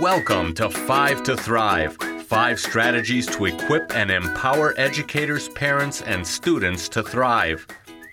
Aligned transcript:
Welcome 0.00 0.54
to 0.54 0.70
Five 0.70 1.24
to 1.24 1.36
Thrive 1.36 1.96
five 2.28 2.60
strategies 2.60 3.26
to 3.26 3.46
equip 3.46 3.92
and 3.96 4.12
empower 4.12 4.72
educators, 4.76 5.48
parents, 5.48 6.02
and 6.02 6.24
students 6.24 6.88
to 6.90 7.02
thrive. 7.02 7.66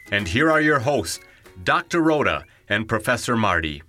And 0.09 0.27
here 0.27 0.49
are 0.49 0.61
your 0.61 0.79
hosts, 0.79 1.19
Dr. 1.63 2.01
Rhoda 2.01 2.45
and 2.69 2.87
Professor 2.87 3.35
Marty. 3.35 3.83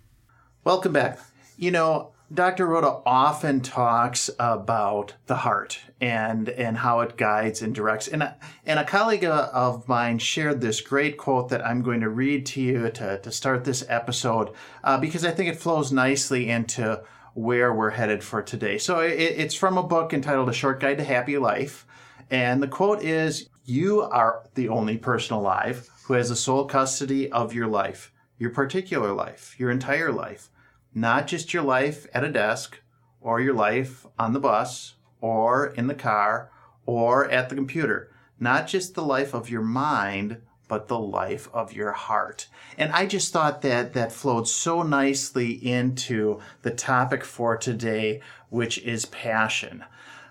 Welcome 0.64 0.92
back. 0.92 1.20
You 1.56 1.70
know, 1.70 2.10
Dr. 2.34 2.66
Rhoda 2.66 3.00
often 3.06 3.60
talks 3.60 4.28
about 4.38 5.14
the 5.26 5.36
heart 5.36 5.78
and 6.00 6.48
and 6.50 6.76
how 6.76 7.00
it 7.00 7.16
guides 7.16 7.62
and 7.62 7.74
directs. 7.74 8.08
And 8.08 8.24
a, 8.24 8.36
and 8.66 8.78
a 8.78 8.84
colleague 8.84 9.24
of 9.24 9.88
mine 9.88 10.18
shared 10.18 10.60
this 10.60 10.80
great 10.80 11.16
quote 11.16 11.48
that 11.50 11.64
I'm 11.64 11.82
going 11.82 12.00
to 12.00 12.10
read 12.10 12.44
to 12.46 12.60
you 12.60 12.90
to, 12.90 13.20
to 13.20 13.32
start 13.32 13.64
this 13.64 13.86
episode 13.88 14.50
uh, 14.82 14.98
because 14.98 15.24
I 15.24 15.30
think 15.30 15.48
it 15.48 15.56
flows 15.56 15.92
nicely 15.92 16.50
into 16.50 17.02
where 17.36 17.74
we're 17.74 17.90
headed 17.90 18.24
for 18.24 18.42
today. 18.42 18.78
So 18.78 19.00
it, 19.00 19.12
it's 19.12 19.54
from 19.54 19.76
a 19.76 19.82
book 19.82 20.14
entitled 20.14 20.48
A 20.48 20.54
Short 20.54 20.80
Guide 20.80 20.96
to 20.96 21.04
Happy 21.04 21.36
Life. 21.36 21.86
And 22.30 22.62
the 22.62 22.66
quote 22.66 23.02
is 23.02 23.50
You 23.66 24.00
are 24.00 24.44
the 24.54 24.70
only 24.70 24.96
person 24.96 25.36
alive 25.36 25.90
who 26.04 26.14
has 26.14 26.30
the 26.30 26.36
sole 26.36 26.64
custody 26.64 27.30
of 27.30 27.52
your 27.52 27.66
life, 27.66 28.10
your 28.38 28.48
particular 28.50 29.12
life, 29.12 29.54
your 29.58 29.70
entire 29.70 30.10
life, 30.10 30.48
not 30.94 31.26
just 31.26 31.52
your 31.52 31.62
life 31.62 32.06
at 32.14 32.24
a 32.24 32.32
desk 32.32 32.80
or 33.20 33.38
your 33.38 33.54
life 33.54 34.06
on 34.18 34.32
the 34.32 34.40
bus 34.40 34.94
or 35.20 35.66
in 35.74 35.88
the 35.88 35.94
car 35.94 36.50
or 36.86 37.30
at 37.30 37.50
the 37.50 37.54
computer, 37.54 38.10
not 38.40 38.66
just 38.66 38.94
the 38.94 39.04
life 39.04 39.34
of 39.34 39.50
your 39.50 39.62
mind, 39.62 40.40
but 40.68 40.88
the 40.88 40.98
life 40.98 41.48
of 41.52 41.72
your 41.72 41.92
heart. 41.92 42.48
And 42.76 42.92
I 42.92 43.06
just 43.06 43.32
thought 43.32 43.62
that 43.62 43.92
that 43.94 44.12
flowed 44.12 44.48
so 44.48 44.82
nicely 44.82 45.52
into 45.52 46.40
the 46.62 46.70
topic 46.70 47.24
for 47.24 47.56
today, 47.56 48.20
which 48.50 48.78
is 48.78 49.06
passion. 49.06 49.84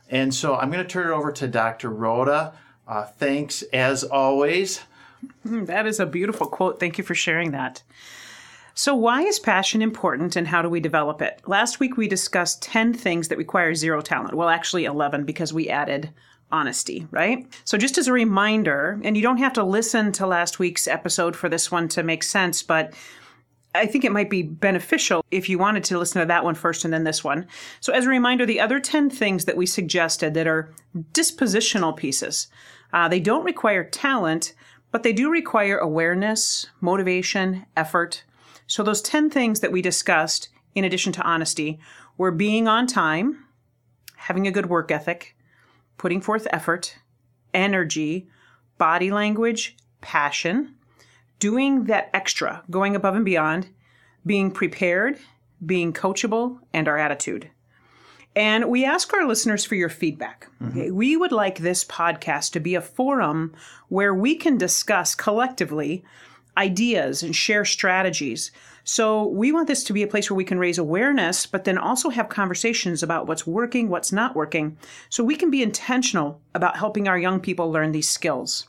And 0.09 0.33
so 0.33 0.55
I'm 0.55 0.71
going 0.71 0.83
to 0.83 0.89
turn 0.89 1.07
it 1.07 1.13
over 1.13 1.31
to 1.31 1.47
Dr. 1.47 1.89
Rhoda. 1.89 2.53
Uh, 2.87 3.05
thanks 3.05 3.63
as 3.73 4.03
always. 4.03 4.81
Hmm, 5.43 5.65
that 5.65 5.87
is 5.87 5.99
a 5.99 6.05
beautiful 6.05 6.47
quote. 6.47 6.79
Thank 6.79 6.97
you 6.97 7.03
for 7.03 7.15
sharing 7.15 7.51
that. 7.51 7.81
So, 8.77 8.93
why 8.93 9.21
is 9.21 9.39
passion 9.39 9.81
important 9.81 10.35
and 10.35 10.49
how 10.49 10.61
do 10.61 10.69
we 10.69 10.81
develop 10.81 11.21
it? 11.21 11.41
Last 11.47 11.79
week 11.79 11.95
we 11.95 12.09
discussed 12.09 12.61
10 12.61 12.93
things 12.93 13.29
that 13.29 13.37
require 13.37 13.73
zero 13.73 14.01
talent. 14.01 14.33
Well, 14.33 14.49
actually 14.49 14.83
11 14.83 15.23
because 15.23 15.53
we 15.53 15.69
added 15.69 16.11
honesty, 16.51 17.07
right? 17.11 17.45
So, 17.63 17.77
just 17.77 17.97
as 17.97 18.07
a 18.07 18.13
reminder, 18.13 18.99
and 19.03 19.15
you 19.15 19.23
don't 19.23 19.37
have 19.37 19.53
to 19.53 19.63
listen 19.63 20.11
to 20.13 20.27
last 20.27 20.59
week's 20.59 20.87
episode 20.87 21.35
for 21.35 21.49
this 21.49 21.71
one 21.71 21.87
to 21.89 22.03
make 22.03 22.23
sense, 22.23 22.63
but 22.63 22.93
I 23.75 23.85
think 23.85 24.05
it 24.05 24.11
might 24.11 24.29
be 24.29 24.43
beneficial 24.43 25.25
if 25.31 25.49
you 25.49 25.57
wanted 25.57 25.83
to 25.85 25.99
listen 25.99 26.21
to 26.21 26.25
that 26.27 26.45
one 26.45 26.55
first 26.55 26.85
and 26.85 26.93
then 26.93 27.03
this 27.03 27.23
one. 27.23 27.47
So, 27.81 27.93
as 27.93 28.05
a 28.05 28.09
reminder, 28.09 28.45
the 28.45 28.59
other 28.59 28.79
10 28.79 29.09
things 29.09 29.45
that 29.45 29.57
we 29.57 29.65
suggested 29.65 30.33
that 30.33 30.47
are 30.47 30.73
dispositional 31.11 31.95
pieces, 31.95 32.47
uh, 32.93 33.07
they 33.07 33.19
don't 33.19 33.43
require 33.43 33.83
talent, 33.83 34.53
but 34.91 35.03
they 35.03 35.13
do 35.13 35.29
require 35.29 35.77
awareness, 35.77 36.67
motivation, 36.79 37.65
effort. 37.75 38.23
So, 38.67 38.81
those 38.81 39.01
10 39.01 39.29
things 39.29 39.59
that 39.59 39.71
we 39.71 39.81
discussed, 39.81 40.49
in 40.73 40.85
addition 40.85 41.11
to 41.13 41.23
honesty, 41.23 41.79
were 42.17 42.31
being 42.31 42.67
on 42.67 42.87
time, 42.87 43.45
having 44.15 44.47
a 44.47 44.51
good 44.51 44.67
work 44.67 44.89
ethic, 44.89 45.34
putting 45.97 46.21
forth 46.21 46.47
effort, 46.51 46.97
energy, 47.53 48.27
body 48.77 49.11
language, 49.11 49.75
passion, 50.01 50.75
doing 51.39 51.85
that 51.85 52.09
extra, 52.13 52.63
going 52.69 52.95
above 52.95 53.15
and 53.15 53.25
beyond, 53.25 53.67
being 54.25 54.51
prepared, 54.51 55.17
being 55.65 55.93
coachable, 55.93 56.59
and 56.73 56.87
our 56.87 56.97
attitude. 56.97 57.49
And 58.35 58.65
we 58.65 58.83
ask 58.83 59.13
our 59.13 59.25
listeners 59.25 59.63
for 59.63 59.75
your 59.75 59.89
feedback. 59.89 60.47
Mm-hmm. 60.61 60.93
We 60.93 61.15
would 61.15 61.31
like 61.31 61.59
this 61.59 61.85
podcast 61.85 62.51
to 62.51 62.59
be 62.59 62.75
a 62.75 62.81
forum 62.81 63.53
where 63.87 64.13
we 64.13 64.35
can 64.35 64.57
discuss 64.57 65.15
collectively 65.15 66.03
ideas 66.57 67.23
and 67.23 67.35
share 67.35 67.63
strategies 67.63 68.51
so 68.85 69.25
we 69.25 69.51
want 69.51 69.67
this 69.67 69.83
to 69.85 69.93
be 69.93 70.03
a 70.03 70.07
place 70.07 70.29
where 70.29 70.37
we 70.37 70.45
can 70.45 70.59
raise 70.59 70.77
awareness, 70.77 71.47
but 71.47 71.63
then 71.63 71.77
also 71.77 72.09
have 72.09 72.29
conversations 72.29 73.01
about 73.01 73.25
what's 73.25 73.47
working, 73.47 73.89
what's 73.89 74.11
not 74.11 74.35
working. 74.35 74.77
So 75.09 75.23
we 75.23 75.35
can 75.35 75.49
be 75.49 75.63
intentional 75.63 76.39
about 76.53 76.77
helping 76.77 77.07
our 77.07 77.17
young 77.17 77.39
people 77.39 77.71
learn 77.71 77.91
these 77.91 78.09
skills. 78.09 78.67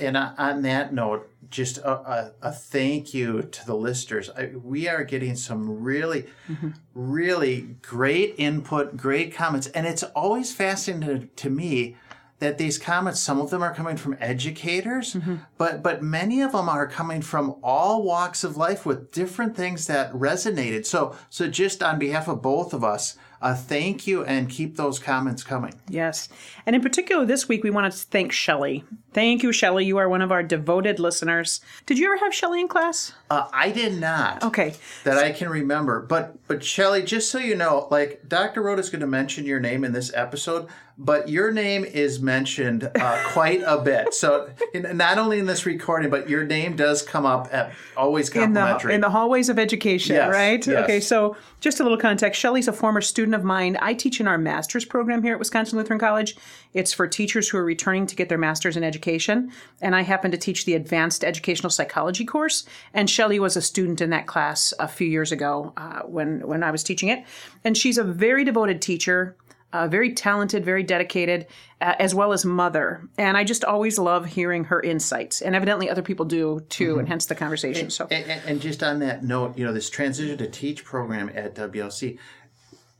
And 0.00 0.16
on 0.16 0.62
that 0.62 0.92
note, 0.92 1.30
just 1.50 1.78
a, 1.78 1.90
a, 1.90 2.32
a 2.42 2.52
thank 2.52 3.14
you 3.14 3.42
to 3.42 3.66
the 3.66 3.76
listeners. 3.76 4.28
I, 4.36 4.46
we 4.46 4.88
are 4.88 5.04
getting 5.04 5.36
some 5.36 5.82
really, 5.82 6.26
mm-hmm. 6.48 6.70
really 6.94 7.76
great 7.80 8.34
input, 8.38 8.96
great 8.96 9.34
comments. 9.34 9.68
And 9.68 9.86
it's 9.86 10.02
always 10.02 10.52
fascinating 10.52 11.20
to, 11.20 11.26
to 11.44 11.50
me 11.50 11.96
that 12.38 12.58
these 12.58 12.78
comments, 12.78 13.20
some 13.20 13.40
of 13.40 13.50
them 13.50 13.62
are 13.62 13.74
coming 13.74 13.96
from 13.96 14.16
educators, 14.20 15.14
mm-hmm. 15.14 15.36
but 15.56 15.82
but 15.82 16.02
many 16.02 16.40
of 16.40 16.52
them 16.52 16.68
are 16.68 16.86
coming 16.86 17.22
from 17.22 17.56
all 17.62 18.02
walks 18.02 18.44
of 18.44 18.56
life 18.56 18.86
with 18.86 19.10
different 19.10 19.56
things 19.56 19.86
that 19.86 20.12
resonated. 20.12 20.86
So 20.86 21.16
so 21.30 21.48
just 21.48 21.82
on 21.82 21.98
behalf 21.98 22.28
of 22.28 22.42
both 22.42 22.72
of 22.72 22.84
us, 22.84 23.16
uh, 23.40 23.54
thank 23.54 24.06
you 24.06 24.24
and 24.24 24.48
keep 24.48 24.76
those 24.76 24.98
comments 24.98 25.42
coming. 25.42 25.74
Yes. 25.88 26.28
And 26.66 26.74
in 26.74 26.82
particular, 26.82 27.24
this 27.24 27.48
week, 27.48 27.62
we 27.62 27.70
want 27.70 27.92
to 27.92 27.98
thank 27.98 28.32
Shelly. 28.32 28.84
Thank 29.12 29.42
you, 29.42 29.52
Shelly. 29.52 29.84
You 29.84 29.98
are 29.98 30.08
one 30.08 30.22
of 30.22 30.32
our 30.32 30.42
devoted 30.42 30.98
listeners. 30.98 31.60
Did 31.86 31.98
you 31.98 32.06
ever 32.06 32.24
have 32.24 32.34
Shelly 32.34 32.60
in 32.60 32.68
class? 32.68 33.12
Uh, 33.30 33.48
I 33.52 33.70
did 33.70 34.00
not. 34.00 34.42
Okay. 34.42 34.74
That 35.04 35.18
I 35.18 35.30
can 35.30 35.48
remember. 35.48 36.00
But, 36.00 36.36
but 36.48 36.64
Shelly, 36.64 37.02
just 37.02 37.30
so 37.30 37.38
you 37.38 37.54
know, 37.54 37.86
like 37.90 38.28
Dr. 38.28 38.62
Rhoda 38.62 38.80
is 38.80 38.90
going 38.90 39.00
to 39.00 39.06
mention 39.06 39.46
your 39.46 39.60
name 39.60 39.84
in 39.84 39.92
this 39.92 40.12
episode, 40.14 40.68
but 41.00 41.28
your 41.28 41.52
name 41.52 41.84
is 41.84 42.20
mentioned 42.20 42.90
uh, 43.00 43.22
quite 43.28 43.62
a 43.64 43.78
bit. 43.78 44.12
So 44.12 44.50
in, 44.74 44.96
not 44.96 45.16
only 45.16 45.38
in 45.38 45.46
this 45.46 45.64
recording, 45.64 46.10
but 46.10 46.28
your 46.28 46.44
name 46.44 46.74
does 46.74 47.02
come 47.02 47.24
up 47.24 47.48
at 47.52 47.72
always 47.96 48.28
complimentary. 48.28 48.94
In 48.94 49.00
the, 49.00 49.06
in 49.06 49.12
the 49.12 49.16
hallways 49.16 49.48
of 49.48 49.60
education, 49.60 50.16
yes, 50.16 50.32
right? 50.32 50.66
Yes. 50.66 50.84
Okay, 50.84 50.98
so 50.98 51.36
just 51.60 51.78
a 51.78 51.84
little 51.84 51.98
context. 51.98 52.40
Shelly's 52.40 52.66
a 52.66 52.72
former 52.72 53.00
student 53.00 53.36
of 53.36 53.44
mine. 53.44 53.78
I 53.80 53.94
teach 53.94 54.20
in 54.20 54.26
our 54.26 54.38
master's 54.38 54.84
program 54.84 55.22
here 55.22 55.34
at 55.34 55.38
Wisconsin 55.38 55.78
Lutheran 55.78 56.00
College. 56.00 56.36
It's 56.74 56.92
for 56.92 57.06
teachers 57.06 57.48
who 57.48 57.58
are 57.58 57.64
returning 57.64 58.06
to 58.06 58.16
get 58.16 58.28
their 58.28 58.36
master's 58.36 58.76
in 58.76 58.82
education. 58.82 59.52
And 59.80 59.94
I 59.94 60.02
happen 60.02 60.32
to 60.32 60.36
teach 60.36 60.64
the 60.64 60.74
advanced 60.74 61.22
educational 61.22 61.70
psychology 61.70 62.24
course. 62.24 62.64
And 62.92 63.08
Shelly 63.08 63.38
was 63.38 63.56
a 63.56 63.62
student 63.62 64.00
in 64.00 64.10
that 64.10 64.26
class 64.26 64.74
a 64.80 64.88
few 64.88 65.06
years 65.06 65.30
ago 65.30 65.72
uh, 65.76 66.00
when, 66.00 66.40
when 66.46 66.64
I 66.64 66.72
was 66.72 66.82
teaching 66.82 67.08
it. 67.08 67.24
And 67.62 67.76
she's 67.76 67.98
a 67.98 68.04
very 68.04 68.42
devoted 68.42 68.82
teacher. 68.82 69.36
Uh, 69.70 69.86
very 69.86 70.14
talented, 70.14 70.64
very 70.64 70.82
dedicated, 70.82 71.46
uh, 71.82 71.94
as 71.98 72.14
well 72.14 72.32
as 72.32 72.42
mother. 72.42 73.06
And 73.18 73.36
I 73.36 73.44
just 73.44 73.64
always 73.64 73.98
love 73.98 74.24
hearing 74.24 74.64
her 74.64 74.80
insights. 74.80 75.42
And 75.42 75.54
evidently 75.54 75.90
other 75.90 76.00
people 76.00 76.24
do 76.24 76.60
too, 76.70 76.92
mm-hmm. 76.92 77.00
and 77.00 77.08
hence 77.08 77.26
the 77.26 77.34
conversation. 77.34 77.84
And, 77.84 77.92
so, 77.92 78.06
and, 78.10 78.40
and, 78.46 78.60
just 78.62 78.82
on 78.82 79.00
that 79.00 79.24
note, 79.24 79.58
you 79.58 79.66
know, 79.66 79.74
this 79.74 79.90
transition 79.90 80.38
to 80.38 80.46
teach 80.46 80.86
program 80.86 81.30
at 81.34 81.54
WLC, 81.54 82.18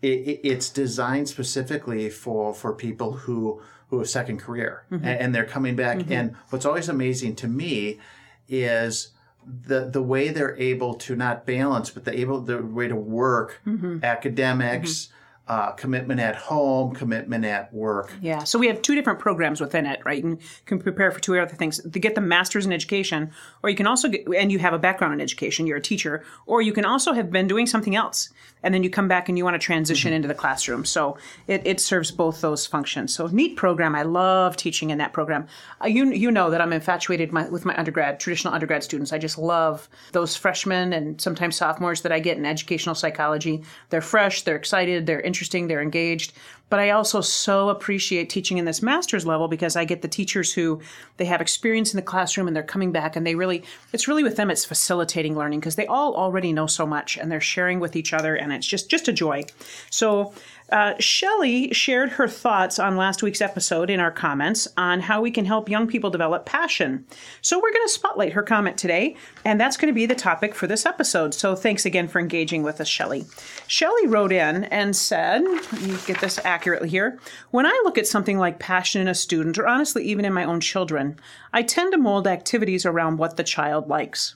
it, 0.02 0.40
it's 0.44 0.68
designed 0.68 1.30
specifically 1.30 2.10
for 2.10 2.52
for 2.52 2.74
people 2.74 3.12
who 3.12 3.62
who 3.88 3.98
have 3.98 4.10
second 4.10 4.38
career 4.38 4.84
mm-hmm. 4.92 5.06
and, 5.06 5.20
and, 5.20 5.34
they're 5.34 5.46
coming 5.46 5.74
back. 5.74 5.96
Mm-hmm. 5.96 6.12
And 6.12 6.36
what's 6.50 6.66
always 6.66 6.90
amazing 6.90 7.36
to 7.36 7.48
me 7.48 7.98
is 8.46 9.08
the 9.46 9.88
the 9.88 10.02
way 10.02 10.28
they're 10.28 10.56
able 10.58 10.96
to 10.96 11.16
not 11.16 11.46
balance, 11.46 11.88
but 11.88 12.04
the 12.04 12.20
able 12.20 12.42
the 12.42 12.62
way 12.62 12.88
to 12.88 12.96
work 12.96 13.62
mm-hmm. 13.66 14.04
academics 14.04 14.90
mm-hmm 14.90 15.14
uh, 15.48 15.72
commitment 15.72 16.20
at 16.20 16.36
home, 16.36 16.94
commitment 16.94 17.44
at 17.44 17.72
work. 17.72 18.12
Yeah, 18.20 18.44
so 18.44 18.58
we 18.58 18.66
have 18.66 18.82
two 18.82 18.94
different 18.94 19.18
programs 19.18 19.62
within 19.62 19.86
it, 19.86 20.00
right? 20.04 20.22
And 20.22 20.40
you 20.40 20.48
can 20.66 20.78
prepare 20.78 21.10
for 21.10 21.20
two 21.20 21.38
other 21.38 21.54
things 21.54 21.80
to 21.80 21.98
get 21.98 22.14
the 22.14 22.20
master's 22.20 22.66
in 22.66 22.72
education, 22.72 23.30
or 23.62 23.70
you 23.70 23.76
can 23.76 23.86
also 23.86 24.10
get, 24.10 24.26
and 24.36 24.52
you 24.52 24.58
have 24.58 24.74
a 24.74 24.78
background 24.78 25.14
in 25.14 25.22
education, 25.22 25.66
you're 25.66 25.78
a 25.78 25.82
teacher, 25.82 26.22
or 26.44 26.60
you 26.60 26.72
can 26.72 26.84
also 26.84 27.14
have 27.14 27.30
been 27.30 27.48
doing 27.48 27.66
something 27.66 27.96
else, 27.96 28.28
and 28.62 28.74
then 28.74 28.82
you 28.82 28.90
come 28.90 29.08
back 29.08 29.30
and 29.30 29.38
you 29.38 29.44
want 29.44 29.54
to 29.54 29.58
transition 29.58 30.10
mm-hmm. 30.10 30.16
into 30.16 30.28
the 30.28 30.34
classroom. 30.34 30.84
So 30.84 31.16
it, 31.46 31.62
it 31.64 31.80
serves 31.80 32.10
both 32.10 32.42
those 32.42 32.66
functions. 32.66 33.14
So 33.14 33.26
neat 33.28 33.56
program. 33.56 33.94
I 33.94 34.02
love 34.02 34.54
teaching 34.56 34.90
in 34.90 34.98
that 34.98 35.14
program. 35.14 35.46
Uh, 35.82 35.86
you 35.86 36.12
you 36.12 36.30
know 36.30 36.50
that 36.50 36.60
I'm 36.60 36.74
infatuated 36.74 37.32
my, 37.32 37.48
with 37.48 37.64
my 37.64 37.74
undergrad, 37.78 38.20
traditional 38.20 38.52
undergrad 38.52 38.84
students. 38.84 39.14
I 39.14 39.18
just 39.18 39.38
love 39.38 39.88
those 40.12 40.36
freshmen 40.36 40.92
and 40.92 41.18
sometimes 41.18 41.56
sophomores 41.56 42.02
that 42.02 42.12
I 42.12 42.20
get 42.20 42.36
in 42.36 42.44
educational 42.44 42.94
psychology. 42.94 43.62
They're 43.88 44.02
fresh, 44.02 44.42
they're 44.42 44.56
excited, 44.56 45.06
they're 45.06 45.22
interested 45.22 45.37
interesting, 45.38 45.68
they're 45.68 45.80
engaged. 45.80 46.32
But 46.70 46.80
I 46.80 46.90
also 46.90 47.20
so 47.20 47.68
appreciate 47.68 48.28
teaching 48.28 48.58
in 48.58 48.64
this 48.64 48.82
master's 48.82 49.26
level 49.26 49.48
because 49.48 49.76
I 49.76 49.84
get 49.84 50.02
the 50.02 50.08
teachers 50.08 50.52
who 50.52 50.80
they 51.16 51.24
have 51.24 51.40
experience 51.40 51.92
in 51.92 51.96
the 51.96 52.02
classroom 52.02 52.46
and 52.46 52.54
they're 52.54 52.62
coming 52.62 52.92
back 52.92 53.16
and 53.16 53.26
they 53.26 53.34
really, 53.34 53.64
it's 53.92 54.08
really 54.08 54.22
with 54.22 54.36
them, 54.36 54.50
it's 54.50 54.64
facilitating 54.64 55.36
learning 55.36 55.60
because 55.60 55.76
they 55.76 55.86
all 55.86 56.14
already 56.14 56.52
know 56.52 56.66
so 56.66 56.86
much 56.86 57.16
and 57.16 57.30
they're 57.32 57.40
sharing 57.40 57.80
with 57.80 57.96
each 57.96 58.12
other 58.12 58.34
and 58.34 58.52
it's 58.52 58.66
just, 58.66 58.90
just 58.90 59.08
a 59.08 59.12
joy. 59.12 59.44
So 59.90 60.32
uh, 60.70 60.94
Shelly 60.98 61.72
shared 61.72 62.10
her 62.10 62.28
thoughts 62.28 62.78
on 62.78 62.96
last 62.96 63.22
week's 63.22 63.40
episode 63.40 63.88
in 63.88 64.00
our 64.00 64.10
comments 64.10 64.68
on 64.76 65.00
how 65.00 65.22
we 65.22 65.30
can 65.30 65.46
help 65.46 65.68
young 65.68 65.86
people 65.86 66.10
develop 66.10 66.44
passion. 66.44 67.06
So 67.40 67.58
we're 67.58 67.72
going 67.72 67.86
to 67.86 67.92
spotlight 67.92 68.34
her 68.34 68.42
comment 68.42 68.76
today, 68.76 69.16
and 69.46 69.58
that's 69.58 69.78
going 69.78 69.92
to 69.92 69.94
be 69.94 70.04
the 70.04 70.14
topic 70.14 70.54
for 70.54 70.66
this 70.66 70.84
episode. 70.84 71.32
So 71.32 71.54
thanks 71.54 71.86
again 71.86 72.06
for 72.06 72.18
engaging 72.18 72.62
with 72.62 72.80
us, 72.80 72.88
Shelly. 72.88 73.24
Shelly 73.66 74.06
wrote 74.06 74.32
in 74.32 74.64
and 74.64 74.94
said, 74.94 75.42
let 75.42 75.82
me 75.82 75.96
get 76.06 76.20
this 76.20 76.38
accurately 76.58 76.88
here. 76.88 77.20
When 77.52 77.66
I 77.66 77.82
look 77.84 77.98
at 77.98 78.08
something 78.08 78.36
like 78.36 78.58
passion 78.58 79.00
in 79.00 79.06
a 79.06 79.14
student, 79.14 79.60
or 79.60 79.68
honestly 79.68 80.02
even 80.02 80.24
in 80.24 80.32
my 80.32 80.42
own 80.42 80.58
children, 80.58 81.16
I 81.52 81.62
tend 81.62 81.92
to 81.92 81.98
mold 81.98 82.26
activities 82.26 82.84
around 82.84 83.18
what 83.18 83.36
the 83.36 83.44
child 83.44 83.88
likes. 83.88 84.34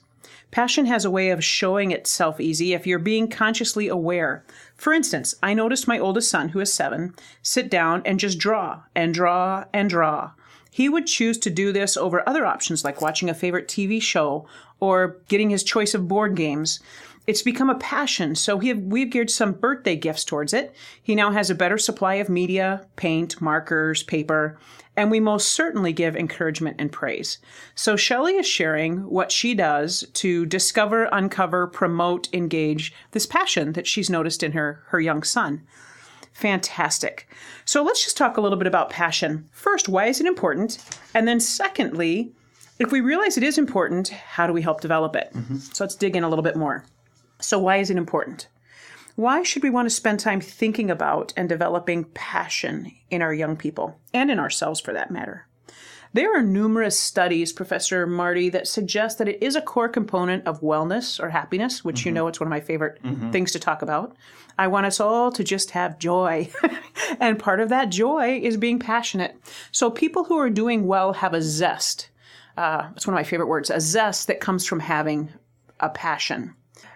Passion 0.49 0.85
has 0.85 1.03
a 1.03 1.11
way 1.11 1.31
of 1.31 1.43
showing 1.43 1.91
itself 1.91 2.39
easy 2.39 2.71
if 2.71 2.87
you're 2.87 2.97
being 2.97 3.27
consciously 3.27 3.89
aware. 3.89 4.45
For 4.77 4.93
instance, 4.93 5.35
I 5.43 5.53
noticed 5.53 5.85
my 5.85 5.99
oldest 5.99 6.29
son, 6.29 6.49
who 6.49 6.61
is 6.61 6.71
seven, 6.71 7.13
sit 7.41 7.69
down 7.69 8.01
and 8.05 8.21
just 8.21 8.39
draw 8.39 8.83
and 8.95 9.13
draw 9.13 9.65
and 9.73 9.89
draw. 9.89 10.31
He 10.71 10.87
would 10.87 11.07
choose 11.07 11.37
to 11.39 11.49
do 11.49 11.73
this 11.73 11.97
over 11.97 12.27
other 12.27 12.45
options 12.45 12.85
like 12.85 13.01
watching 13.01 13.29
a 13.29 13.33
favorite 13.33 13.67
TV 13.67 14.01
show 14.01 14.47
or 14.79 15.17
getting 15.27 15.49
his 15.49 15.63
choice 15.65 15.93
of 15.93 16.07
board 16.07 16.37
games. 16.37 16.79
It's 17.25 17.41
become 17.41 17.69
a 17.69 17.75
passion, 17.75 18.35
so 18.35 18.59
have, 18.59 18.79
we've 18.79 19.09
geared 19.09 19.31
some 19.31 19.53
birthday 19.53 19.95
gifts 19.95 20.25
towards 20.25 20.53
it. 20.53 20.75
He 21.01 21.15
now 21.15 21.31
has 21.31 21.49
a 21.49 21.55
better 21.55 21.77
supply 21.77 22.15
of 22.15 22.27
media, 22.27 22.85
paint, 22.97 23.41
markers, 23.41 24.03
paper, 24.03 24.57
and 24.97 25.09
we 25.09 25.21
most 25.21 25.53
certainly 25.53 25.93
give 25.93 26.15
encouragement 26.15 26.75
and 26.79 26.91
praise. 26.91 27.39
So 27.75 27.95
Shelley 27.95 28.33
is 28.33 28.45
sharing 28.45 29.09
what 29.09 29.31
she 29.31 29.55
does 29.55 30.05
to 30.15 30.45
discover, 30.45 31.07
uncover, 31.11 31.67
promote, 31.67 32.27
engage 32.33 32.93
this 33.11 33.25
passion 33.25 33.73
that 33.73 33.87
she's 33.87 34.09
noticed 34.09 34.43
in 34.43 34.51
her, 34.51 34.83
her 34.87 34.99
young 34.99 35.23
son. 35.23 35.63
Fantastic. 36.33 37.29
So 37.63 37.83
let's 37.83 38.03
just 38.03 38.17
talk 38.17 38.37
a 38.37 38.41
little 38.41 38.57
bit 38.57 38.67
about 38.67 38.89
passion. 38.89 39.47
First, 39.51 39.87
why 39.87 40.07
is 40.07 40.19
it 40.19 40.27
important? 40.27 40.77
And 41.13 41.27
then 41.27 41.39
secondly, 41.39 42.33
if 42.79 42.91
we 42.91 43.01
realize 43.01 43.37
it 43.37 43.43
is 43.43 43.57
important, 43.57 44.09
how 44.09 44.45
do 44.45 44.53
we 44.53 44.61
help 44.61 44.81
develop 44.81 45.15
it? 45.15 45.31
Mm-hmm. 45.33 45.57
So 45.57 45.83
let's 45.83 45.95
dig 45.95 46.15
in 46.15 46.23
a 46.23 46.29
little 46.29 46.43
bit 46.43 46.55
more. 46.55 46.83
So, 47.43 47.59
why 47.59 47.77
is 47.77 47.89
it 47.89 47.97
important? 47.97 48.47
Why 49.15 49.43
should 49.43 49.61
we 49.61 49.69
want 49.69 49.85
to 49.85 49.93
spend 49.93 50.19
time 50.19 50.41
thinking 50.41 50.89
about 50.89 51.33
and 51.37 51.47
developing 51.47 52.05
passion 52.05 52.91
in 53.11 53.21
our 53.21 53.33
young 53.33 53.55
people 53.55 53.99
and 54.13 54.31
in 54.31 54.39
ourselves 54.39 54.79
for 54.79 54.93
that 54.93 55.11
matter? 55.11 55.47
There 56.13 56.35
are 56.37 56.43
numerous 56.43 56.99
studies, 56.99 57.51
Professor 57.51 58.05
Marty, 58.05 58.49
that 58.49 58.67
suggest 58.67 59.17
that 59.17 59.27
it 59.27 59.41
is 59.41 59.55
a 59.55 59.61
core 59.61 59.89
component 59.89 60.45
of 60.47 60.61
wellness 60.61 61.19
or 61.19 61.29
happiness, 61.29 61.83
which 61.83 62.01
mm-hmm. 62.01 62.09
you 62.09 62.13
know 62.13 62.27
it's 62.27 62.39
one 62.39 62.47
of 62.47 62.51
my 62.51 62.59
favorite 62.59 63.01
mm-hmm. 63.03 63.31
things 63.31 63.51
to 63.51 63.59
talk 63.59 63.81
about. 63.81 64.15
I 64.57 64.67
want 64.67 64.85
us 64.85 64.99
all 64.99 65.31
to 65.31 65.43
just 65.43 65.71
have 65.71 65.97
joy. 65.97 66.49
and 67.19 67.39
part 67.39 67.59
of 67.59 67.69
that 67.69 67.89
joy 67.89 68.39
is 68.43 68.57
being 68.57 68.77
passionate. 68.77 69.35
So 69.71 69.89
people 69.89 70.23
who 70.23 70.37
are 70.37 70.51
doing 70.51 70.85
well 70.85 71.13
have 71.13 71.33
a 71.33 71.41
zest. 71.41 72.09
Uh, 72.57 72.89
it's 72.95 73.07
one 73.07 73.15
of 73.15 73.19
my 73.19 73.23
favorite 73.23 73.47
words, 73.47 73.71
a 73.71 73.81
zest 73.81 74.27
that 74.27 74.39
comes 74.39 74.67
from 74.67 74.79
having 74.79 75.33
a 75.79 75.89
passion. 75.89 76.53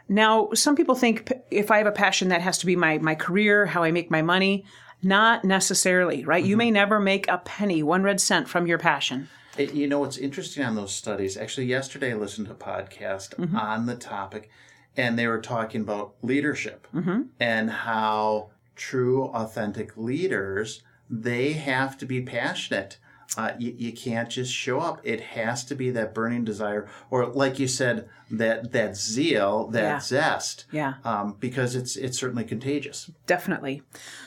Now, 0.10 0.50
some 0.54 0.76
people 0.76 0.96
think 0.96 1.32
if 1.52 1.72
I 1.72 1.78
have 1.80 1.88
a 1.88 1.92
passion, 1.92 2.30
that 2.30 2.42
has 2.42 2.58
to 2.60 2.66
be 2.66 2.76
my, 2.76 2.98
my 2.98 3.16
career, 3.16 3.66
how 3.66 3.84
I 3.84 3.92
make 3.92 4.10
my 4.10 4.22
money. 4.22 4.66
Not 5.04 5.46
necessarily, 5.46 6.26
right? 6.26 6.42
Mm-hmm. 6.42 6.50
You 6.50 6.58
may 6.58 6.72
never 6.72 7.00
make 7.00 7.28
a 7.28 7.38
penny, 7.38 7.84
one 7.84 8.02
red 8.02 8.20
cent 8.20 8.50
from 8.50 8.66
your 8.66 8.80
passion. 8.80 9.30
It, 9.56 9.74
you 9.74 9.88
know, 9.88 10.00
what's 10.00 10.18
interesting 10.18 10.64
on 10.64 10.76
those 10.76 10.94
studies, 10.94 11.38
actually, 11.38 11.68
yesterday 11.68 12.14
I 12.14 12.16
listened 12.16 12.48
to 12.48 12.54
a 12.54 12.56
podcast 12.56 13.36
mm-hmm. 13.36 13.56
on 13.56 13.86
the 13.86 13.96
topic, 13.96 14.50
and 14.96 15.18
they 15.18 15.28
were 15.28 15.42
talking 15.42 15.82
about 15.82 16.16
leadership 16.24 16.88
mm-hmm. 16.96 17.24
and 17.40 17.70
how 17.70 18.50
true, 18.76 19.26
authentic 19.26 19.96
leaders, 19.98 20.82
they 21.10 21.54
have 21.54 21.98
to 22.00 22.06
be 22.06 22.22
passionate 22.22 22.98
uh, 23.36 23.52
you, 23.60 23.76
you 23.78 23.92
can't 23.92 24.30
just 24.30 24.54
show 24.54 24.80
up. 24.80 25.02
It 25.04 25.20
has 25.20 25.66
to 25.66 25.76
be 25.76 25.92
that 25.92 26.14
burning 26.14 26.46
desire, 26.46 26.88
or 27.10 27.26
like 27.26 27.60
you 27.60 27.68
said, 27.68 28.08
that 28.32 28.72
that 28.72 28.96
zeal, 28.96 29.68
that 29.68 29.82
yeah. 29.82 30.00
zest. 30.00 30.66
Yeah. 30.72 30.94
Um, 31.04 31.36
because 31.40 31.76
it's 31.76 31.98
it's 31.98 32.18
certainly 32.18 32.46
contagious. 32.46 33.12
Definitely. 33.26 33.84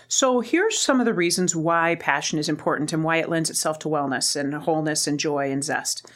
So 0.08 0.40
here's 0.40 0.78
some 0.78 1.00
of 1.00 1.06
the 1.06 1.14
reasons 1.14 1.56
why 1.56 1.94
passion 1.94 2.38
is 2.38 2.48
important 2.48 2.92
and 2.92 3.02
why 3.02 3.16
it 3.16 3.28
lends 3.28 3.48
itself 3.48 3.78
to 3.80 3.88
wellness 3.88 4.36
and 4.38 4.52
wholeness 4.54 5.06
and 5.06 5.18
joy 5.18 5.50
and 5.50 5.64
zest. 5.64 6.06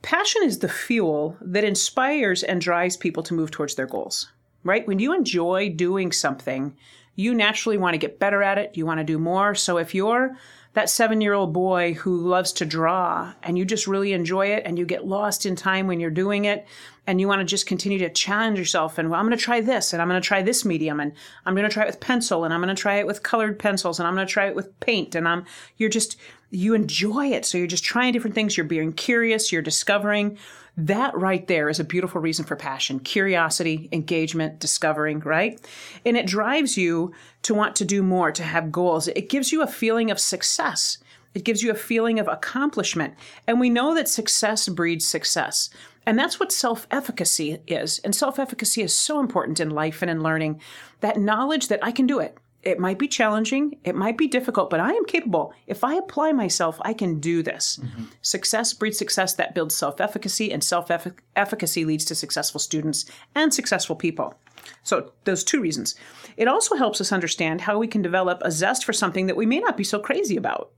Passion 0.00 0.42
is 0.44 0.60
the 0.60 0.68
fuel 0.68 1.36
that 1.40 1.64
inspires 1.64 2.42
and 2.42 2.60
drives 2.60 2.96
people 2.96 3.22
to 3.24 3.34
move 3.34 3.50
towards 3.50 3.74
their 3.74 3.86
goals. 3.86 4.30
Right? 4.62 4.86
When 4.86 4.98
you 4.98 5.14
enjoy 5.14 5.68
doing 5.70 6.10
something, 6.12 6.74
you 7.16 7.34
naturally 7.34 7.76
want 7.76 7.92
to 7.94 7.98
get 7.98 8.18
better 8.18 8.42
at 8.42 8.58
it. 8.58 8.76
You 8.76 8.86
want 8.86 8.98
to 9.00 9.04
do 9.04 9.18
more. 9.18 9.54
So 9.54 9.76
if 9.76 9.94
you're 9.94 10.36
that 10.74 10.90
seven 10.90 11.20
year 11.20 11.32
old 11.32 11.52
boy 11.52 11.94
who 11.94 12.16
loves 12.16 12.52
to 12.52 12.66
draw 12.66 13.32
and 13.42 13.56
you 13.56 13.64
just 13.64 13.86
really 13.86 14.12
enjoy 14.12 14.48
it 14.48 14.64
and 14.66 14.78
you 14.78 14.84
get 14.84 15.06
lost 15.06 15.46
in 15.46 15.56
time 15.56 15.86
when 15.86 16.00
you're 16.00 16.10
doing 16.10 16.44
it 16.44 16.66
and 17.06 17.20
you 17.20 17.28
want 17.28 17.40
to 17.40 17.44
just 17.44 17.66
continue 17.66 17.98
to 17.98 18.10
challenge 18.10 18.58
yourself 18.58 18.98
and 18.98 19.08
well, 19.08 19.18
I'm 19.18 19.26
going 19.26 19.36
to 19.36 19.42
try 19.42 19.60
this 19.60 19.92
and 19.92 20.02
I'm 20.02 20.08
going 20.08 20.20
to 20.20 20.26
try 20.26 20.42
this 20.42 20.64
medium 20.64 21.00
and 21.00 21.12
I'm 21.46 21.54
going 21.54 21.68
to 21.68 21.72
try 21.72 21.84
it 21.84 21.86
with 21.86 22.00
pencil 22.00 22.44
and 22.44 22.52
I'm 22.52 22.60
going 22.60 22.74
to 22.74 22.80
try 22.80 22.96
it 22.96 23.06
with 23.06 23.22
colored 23.22 23.58
pencils 23.58 23.98
and 23.98 24.06
I'm 24.06 24.14
going 24.14 24.26
to 24.26 24.32
try 24.32 24.46
it 24.46 24.56
with 24.56 24.78
paint 24.80 25.14
and 25.14 25.28
I'm 25.28 25.44
you're 25.76 25.90
just 25.90 26.16
you 26.54 26.74
enjoy 26.74 27.26
it 27.26 27.44
so 27.44 27.58
you're 27.58 27.66
just 27.66 27.84
trying 27.84 28.12
different 28.12 28.34
things 28.34 28.56
you're 28.56 28.64
being 28.64 28.92
curious 28.92 29.52
you're 29.52 29.62
discovering 29.62 30.38
that 30.76 31.16
right 31.16 31.46
there 31.46 31.68
is 31.68 31.78
a 31.78 31.84
beautiful 31.84 32.20
reason 32.20 32.44
for 32.44 32.56
passion 32.56 32.98
curiosity, 32.98 33.88
engagement, 33.92 34.58
discovering, 34.58 35.20
right? 35.20 35.60
And 36.04 36.16
it 36.16 36.26
drives 36.26 36.76
you 36.76 37.12
to 37.42 37.54
want 37.54 37.76
to 37.76 37.84
do 37.84 38.02
more, 38.02 38.32
to 38.32 38.42
have 38.42 38.72
goals. 38.72 39.08
It 39.08 39.28
gives 39.28 39.52
you 39.52 39.62
a 39.62 39.68
feeling 39.68 40.10
of 40.10 40.18
success. 40.18 40.98
It 41.34 41.44
gives 41.44 41.62
you 41.62 41.70
a 41.70 41.76
feeling 41.76 42.18
of 42.18 42.28
accomplishment. 42.28 43.14
And 43.46 43.60
we 43.60 43.70
know 43.70 43.94
that 43.94 44.08
success 44.08 44.68
breeds 44.68 45.06
success. 45.06 45.70
And 46.06 46.18
that's 46.18 46.38
what 46.38 46.52
self 46.52 46.86
efficacy 46.90 47.60
is. 47.66 48.00
And 48.00 48.14
self 48.14 48.38
efficacy 48.38 48.82
is 48.82 48.96
so 48.96 49.20
important 49.20 49.60
in 49.60 49.70
life 49.70 50.02
and 50.02 50.10
in 50.10 50.22
learning 50.22 50.60
that 51.00 51.18
knowledge 51.18 51.68
that 51.68 51.84
I 51.84 51.92
can 51.92 52.06
do 52.06 52.18
it. 52.18 52.36
It 52.64 52.78
might 52.78 52.98
be 52.98 53.08
challenging, 53.08 53.76
it 53.84 53.94
might 53.94 54.16
be 54.16 54.26
difficult, 54.26 54.70
but 54.70 54.80
I 54.80 54.92
am 54.92 55.04
capable. 55.04 55.52
If 55.66 55.84
I 55.84 55.94
apply 55.94 56.32
myself, 56.32 56.78
I 56.82 56.94
can 56.94 57.20
do 57.20 57.42
this. 57.42 57.78
Mm-hmm. 57.82 58.04
Success 58.22 58.72
breeds 58.72 58.98
success 58.98 59.34
that 59.34 59.54
builds 59.54 59.76
self 59.76 60.00
efficacy, 60.00 60.52
and 60.52 60.64
self 60.64 60.90
efficacy 61.36 61.84
leads 61.84 62.04
to 62.06 62.14
successful 62.14 62.58
students 62.58 63.04
and 63.34 63.52
successful 63.52 63.96
people. 63.96 64.34
So, 64.82 65.12
those 65.24 65.44
two 65.44 65.60
reasons. 65.60 65.94
It 66.36 66.48
also 66.48 66.74
helps 66.74 67.00
us 67.00 67.12
understand 67.12 67.60
how 67.60 67.78
we 67.78 67.86
can 67.86 68.02
develop 68.02 68.40
a 68.42 68.50
zest 68.50 68.84
for 68.84 68.92
something 68.92 69.26
that 69.26 69.36
we 69.36 69.46
may 69.46 69.60
not 69.60 69.76
be 69.76 69.84
so 69.84 69.98
crazy 69.98 70.36
about. 70.36 70.72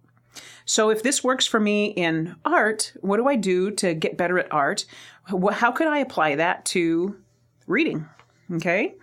So, 0.65 0.91
if 0.91 1.03
this 1.03 1.23
works 1.23 1.47
for 1.47 1.61
me 1.61 1.87
in 1.87 2.35
art, 2.44 2.93
what 3.00 3.19
do 3.19 3.29
I 3.29 3.37
do 3.37 3.71
to 3.73 3.94
get 3.94 4.17
better 4.17 4.38
at 4.38 4.53
art? 4.53 4.85
How 5.53 5.71
could 5.71 5.87
I 5.87 5.99
apply 5.99 6.35
that 6.35 6.65
to 6.67 7.17
reading? 7.67 8.07
Okay. 8.52 8.95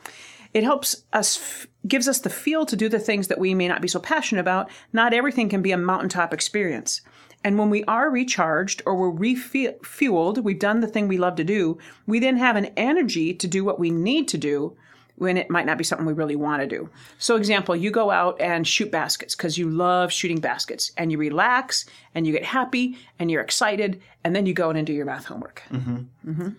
It 0.54 0.64
helps 0.64 1.04
us, 1.14 1.66
gives 1.88 2.08
us 2.08 2.20
the 2.20 2.30
feel 2.30 2.66
to 2.66 2.76
do 2.76 2.90
the 2.90 3.00
things 3.00 3.28
that 3.28 3.40
we 3.40 3.54
may 3.54 3.68
not 3.68 3.82
be 3.82 3.88
so 3.88 4.00
passionate 4.00 4.42
about. 4.42 4.70
Not 4.92 5.14
everything 5.14 5.50
can 5.50 5.62
be 5.62 5.72
a 5.72 5.78
mountaintop 5.78 6.34
experience. 6.34 7.02
And 7.44 7.60
when 7.60 7.70
we 7.70 7.84
are 7.86 8.10
recharged 8.10 8.82
or 8.86 8.96
we're 8.96 9.12
refueled, 9.12 10.44
we've 10.44 10.60
done 10.60 10.80
the 10.80 10.88
thing 10.88 11.08
we 11.08 11.18
love 11.18 11.36
to 11.36 11.44
do, 11.44 11.78
we 12.08 12.20
then 12.20 12.38
have 12.38 12.56
an 12.56 12.68
energy 12.78 13.34
to 13.34 13.48
do 13.48 13.66
what 13.66 13.80
we 13.80 13.90
need 13.90 14.28
to 14.30 14.38
do 14.38 14.78
when 15.16 15.38
it 15.38 15.50
might 15.50 15.66
not 15.66 15.78
be 15.78 15.84
something 15.84 16.08
we 16.08 16.14
really 16.14 16.36
want 16.36 16.62
to 16.62 16.68
do. 16.68 16.90
So, 17.20 17.36
example, 17.36 17.76
you 17.76 17.92
go 17.92 18.10
out 18.10 18.40
and 18.42 18.68
shoot 18.68 18.92
baskets 18.92 19.36
because 19.36 19.58
you 19.58 19.70
love 19.70 20.12
shooting 20.12 20.40
baskets 20.40 20.92
and 20.98 21.12
you 21.12 21.18
relax 21.18 21.86
and 22.16 22.26
you 22.26 22.34
get 22.34 22.44
happy 22.44 22.98
and 23.20 23.30
you're 23.30 23.42
excited 23.42 24.02
and 24.24 24.36
then 24.36 24.46
you 24.46 24.54
go 24.54 24.70
in 24.70 24.78
and 24.78 24.88
do 24.88 24.94
your 24.94 25.06
math 25.06 25.26
homework. 25.26 25.62
Mm-hmm. 25.72 26.32
Mm-hmm. 26.32 26.50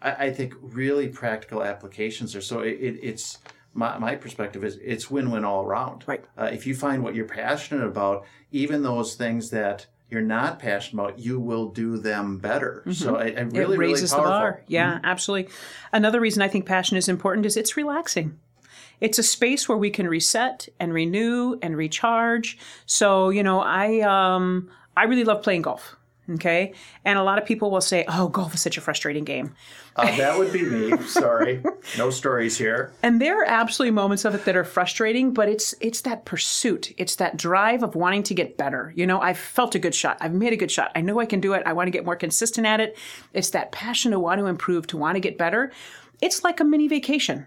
I, 0.00 0.26
I 0.26 0.32
think 0.32 0.54
really 0.60 1.08
practical 1.08 1.64
applications 1.64 2.36
are 2.36 2.40
so 2.40 2.60
it, 2.60 2.78
it, 2.80 2.98
it's 3.02 3.38
my, 3.74 3.98
my 3.98 4.14
perspective 4.14 4.64
is 4.64 4.78
it's 4.82 5.10
win-win 5.10 5.44
all 5.44 5.64
around. 5.64 6.04
Right. 6.06 6.24
Uh, 6.38 6.50
if 6.52 6.66
you 6.66 6.74
find 6.74 7.02
what 7.02 7.14
you're 7.14 7.26
passionate 7.26 7.86
about, 7.86 8.24
even 8.52 8.82
those 8.82 9.14
things 9.14 9.50
that 9.50 9.86
you're 10.08 10.22
not 10.22 10.58
passionate 10.58 11.02
about, 11.02 11.18
you 11.18 11.40
will 11.40 11.68
do 11.70 11.98
them 11.98 12.38
better. 12.38 12.82
Mm-hmm. 12.86 12.92
So 12.92 13.16
I, 13.16 13.34
I 13.36 13.40
really, 13.40 13.74
it 13.74 13.78
raises 13.78 14.12
really 14.12 14.24
the 14.24 14.28
bar. 14.28 14.62
Yeah, 14.68 14.94
mm-hmm. 14.94 15.04
absolutely. 15.04 15.52
Another 15.92 16.20
reason 16.20 16.40
I 16.40 16.48
think 16.48 16.66
passion 16.66 16.96
is 16.96 17.08
important 17.08 17.46
is 17.46 17.56
it's 17.56 17.76
relaxing. 17.76 18.38
It's 19.00 19.18
a 19.18 19.24
space 19.24 19.68
where 19.68 19.76
we 19.76 19.90
can 19.90 20.06
reset 20.06 20.68
and 20.78 20.94
renew 20.94 21.58
and 21.60 21.76
recharge. 21.76 22.56
So 22.86 23.30
you 23.30 23.42
know, 23.42 23.60
I 23.60 24.00
um, 24.00 24.70
I 24.96 25.04
really 25.04 25.24
love 25.24 25.42
playing 25.42 25.62
golf. 25.62 25.96
Okay. 26.30 26.72
And 27.04 27.18
a 27.18 27.22
lot 27.22 27.38
of 27.38 27.44
people 27.44 27.70
will 27.70 27.82
say, 27.82 28.06
oh, 28.08 28.28
golf 28.28 28.54
is 28.54 28.62
such 28.62 28.78
a 28.78 28.80
frustrating 28.80 29.24
game. 29.24 29.54
Uh, 29.94 30.04
that 30.16 30.38
would 30.38 30.52
be 30.52 30.62
me. 30.62 30.96
Sorry. 31.02 31.62
No 31.98 32.08
stories 32.08 32.56
here. 32.56 32.92
And 33.02 33.20
there 33.20 33.42
are 33.42 33.46
absolutely 33.46 33.92
moments 33.92 34.24
of 34.24 34.34
it 34.34 34.46
that 34.46 34.56
are 34.56 34.64
frustrating, 34.64 35.34
but 35.34 35.48
it's 35.48 35.74
it's 35.80 36.00
that 36.00 36.24
pursuit. 36.24 36.92
It's 36.96 37.16
that 37.16 37.36
drive 37.36 37.82
of 37.82 37.94
wanting 37.94 38.22
to 38.24 38.34
get 38.34 38.56
better. 38.56 38.92
You 38.96 39.06
know, 39.06 39.20
I've 39.20 39.38
felt 39.38 39.74
a 39.74 39.78
good 39.78 39.94
shot. 39.94 40.16
I've 40.20 40.32
made 40.32 40.52
a 40.54 40.56
good 40.56 40.70
shot. 40.70 40.90
I 40.96 41.02
know 41.02 41.20
I 41.20 41.26
can 41.26 41.40
do 41.40 41.52
it. 41.52 41.62
I 41.66 41.74
want 41.74 41.88
to 41.88 41.92
get 41.92 42.06
more 42.06 42.16
consistent 42.16 42.66
at 42.66 42.80
it. 42.80 42.96
It's 43.34 43.50
that 43.50 43.70
passion 43.70 44.12
to 44.12 44.18
want 44.18 44.40
to 44.40 44.46
improve, 44.46 44.86
to 44.88 44.96
want 44.96 45.16
to 45.16 45.20
get 45.20 45.36
better. 45.36 45.72
It's 46.22 46.42
like 46.42 46.58
a 46.58 46.64
mini 46.64 46.88
vacation. 46.88 47.46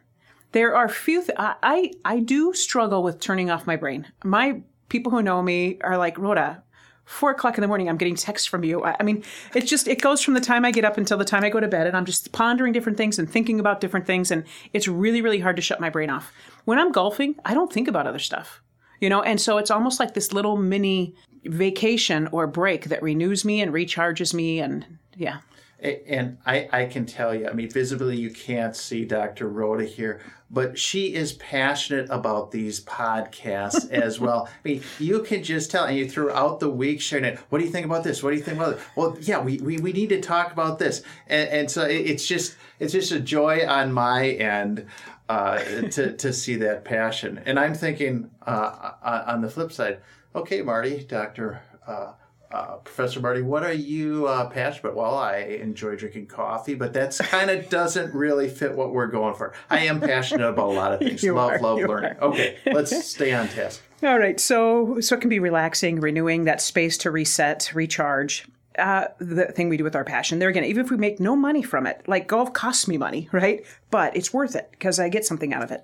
There 0.52 0.76
are 0.76 0.88
few 0.88 1.22
th- 1.22 1.36
I, 1.38 1.56
I 1.64 1.92
I 2.06 2.20
do 2.20 2.54
struggle 2.54 3.02
with 3.02 3.20
turning 3.20 3.50
off 3.50 3.68
my 3.68 3.76
brain. 3.76 4.08
My 4.24 4.62
people 4.88 5.12
who 5.12 5.22
know 5.22 5.42
me 5.42 5.80
are 5.82 5.98
like, 5.98 6.18
Rhoda, 6.18 6.64
four 7.08 7.32
o'clock 7.32 7.58
in 7.58 7.62
the 7.62 7.68
morning, 7.68 7.88
I'm 7.88 7.98
getting 7.98 8.16
texts 8.16 8.46
from 8.46 8.66
you. 8.66 8.84
I, 8.84 8.98
I 9.00 9.04
mean, 9.04 9.24
it's 9.56 9.70
just, 9.70 9.88
it 9.88 10.02
goes 10.02 10.22
from 10.22 10.34
the 10.34 10.42
time 10.42 10.66
I 10.66 10.72
get 10.72 10.84
up 10.84 10.98
until 10.98 11.18
the 11.18 11.26
time 11.26 11.44
I 11.44 11.50
go 11.50 11.62
to 11.62 11.68
bed, 11.68 11.88
and 11.88 11.96
I'm 11.96 12.06
just 12.06 12.34
pondering 12.34 12.74
different 12.74 12.98
things 12.98 13.18
and 13.18 13.30
thinking 13.30 13.62
about 13.62 13.80
different 13.80 14.06
things. 14.06 14.30
And 14.30 14.44
it's 14.74 14.90
really, 14.90 15.22
really 15.22 15.40
hard 15.40 15.56
to 15.56 15.62
shut 15.62 15.80
my 15.80 15.90
brain 15.90 16.10
off. 16.10 16.34
When 16.66 16.78
I'm 16.78 16.92
golfing, 16.92 17.36
I 17.46 17.54
don't 17.54 17.72
think 17.72 17.88
about 17.88 18.08
other 18.08 18.20
stuff, 18.20 18.62
you 19.00 19.10
know? 19.10 19.22
And 19.22 19.40
so 19.40 19.58
it's 19.58 19.72
almost 19.72 20.02
like 20.02 20.14
this 20.14 20.34
little 20.34 20.58
mini 20.58 21.16
vacation 21.46 22.28
or 22.34 22.46
break 22.46 22.86
that 22.86 23.02
renews 23.02 23.46
me 23.46 23.62
and 23.62 23.74
recharges 23.74 24.34
me. 24.34 24.60
And 24.60 24.86
yeah. 25.16 25.38
And 25.80 26.40
I, 26.44 26.68
I 26.72 26.86
can 26.86 27.06
tell 27.06 27.36
you, 27.36 27.48
I 27.48 27.54
mean, 27.54 27.70
visibly 27.70 28.18
you 28.18 28.32
can't 28.32 28.76
see 28.76 29.06
Dr. 29.06 29.48
Rhoda 29.48 29.86
here, 29.86 30.22
but 30.50 30.80
she 30.80 31.14
is 31.14 31.34
passionate 31.34 32.10
about 32.10 32.52
these 32.52 32.84
podcasts 32.84 33.90
as 33.92 34.20
well. 34.20 34.48
I 34.48 34.68
mean, 34.68 34.82
you 34.98 35.22
can 35.22 35.44
just 35.44 35.70
tell, 35.70 35.86
and 35.86 35.96
you 35.96 36.10
throughout 36.10 36.60
the 36.60 36.70
week 36.70 37.00
sharing 37.00 37.26
it. 37.26 37.40
What 37.50 37.60
do 37.60 37.66
you 37.66 37.70
think 37.70 37.86
about 37.86 38.04
this? 38.04 38.24
What 38.24 38.32
do 38.32 38.38
you 38.38 38.42
think 38.42 38.58
about 38.58 38.74
it? 38.74 38.80
Well, 38.96 39.18
yeah, 39.22 39.40
we, 39.40 39.58
we, 39.58 39.78
we 39.78 39.94
need 39.94 40.10
to 40.10 40.20
talk 40.20 40.52
about 40.52 40.80
this, 40.80 41.04
and, 41.28 41.50
and 41.50 41.72
so 41.72 41.84
it's 41.84 42.26
just 42.26 42.56
it's 42.80 42.94
just 42.94 43.12
a 43.12 43.20
joy 43.20 43.68
on 43.68 43.92
my 43.92 44.30
end 44.30 44.88
uh, 45.30 45.60
to 45.60 46.14
to 46.14 46.34
see 46.34 46.56
that 46.56 46.86
passion. 46.86 47.42
And 47.46 47.60
I'm 47.60 47.76
thinking 47.76 48.32
uh, 48.46 48.94
on 49.28 49.42
the 49.42 49.50
flip 49.50 49.72
side, 49.72 50.00
okay, 50.34 50.64
Marty, 50.64 51.04
Doctor. 51.04 51.62
Uh, 51.86 52.14
uh, 52.52 52.78
Professor 52.78 53.20
Marty, 53.20 53.42
what 53.42 53.64
are 53.64 53.74
you 53.74 54.28
uh, 54.28 54.50
passionate 54.50 54.92
about? 54.92 54.96
Well, 54.96 55.18
I 55.18 55.38
enjoy 55.38 55.96
drinking 55.96 56.28
coffee, 56.28 56.76
but 56.76 56.94
that's 56.94 57.20
kind 57.20 57.50
of 57.50 57.70
doesn't 57.78 58.14
really 58.14 58.48
fit 58.48 58.76
what 58.76 58.94
we're 58.94 59.08
going 59.08 59.36
for. 59.36 59.54
I 59.70 59.80
am 59.80 60.00
passionate 60.00 60.48
about 60.48 60.70
a 60.70 60.72
lot 60.72 60.94
of 60.94 61.00
things. 61.02 61.24
You 61.24 61.34
love, 61.34 61.52
are, 61.52 61.60
love 61.60 61.80
learning. 61.80 62.18
are. 62.20 62.24
Okay, 62.30 62.58
let's 62.66 63.06
stay 63.10 63.34
on 63.34 63.48
task. 63.50 63.82
All 64.04 64.18
right. 64.18 64.40
So, 64.40 65.00
so 65.02 65.16
it 65.16 65.22
can 65.22 65.30
be 65.30 65.40
relaxing, 65.40 66.00
renewing 66.00 66.46
that 66.46 66.62
space 66.62 66.98
to 67.00 67.12
reset, 67.12 67.72
recharge. 67.74 68.48
Uh, 68.78 69.08
the 69.18 69.46
thing 69.46 69.70
we 69.70 69.78
do 69.78 69.84
with 69.84 69.96
our 69.96 70.04
passion. 70.04 70.38
There 70.38 70.50
again, 70.50 70.64
even 70.64 70.86
if 70.86 70.92
we 70.92 70.98
make 70.98 71.20
no 71.20 71.36
money 71.36 71.64
from 71.64 71.88
it, 71.88 72.04
like 72.08 72.28
golf 72.28 72.54
costs 72.54 72.88
me 72.88 72.96
money, 72.96 73.28
right? 73.32 73.66
But 73.90 74.16
it's 74.16 74.32
worth 74.32 74.56
it 74.56 74.68
because 74.70 75.00
I 75.00 75.10
get 75.10 75.26
something 75.26 75.52
out 75.52 75.64
of 75.64 75.72
it. 75.72 75.84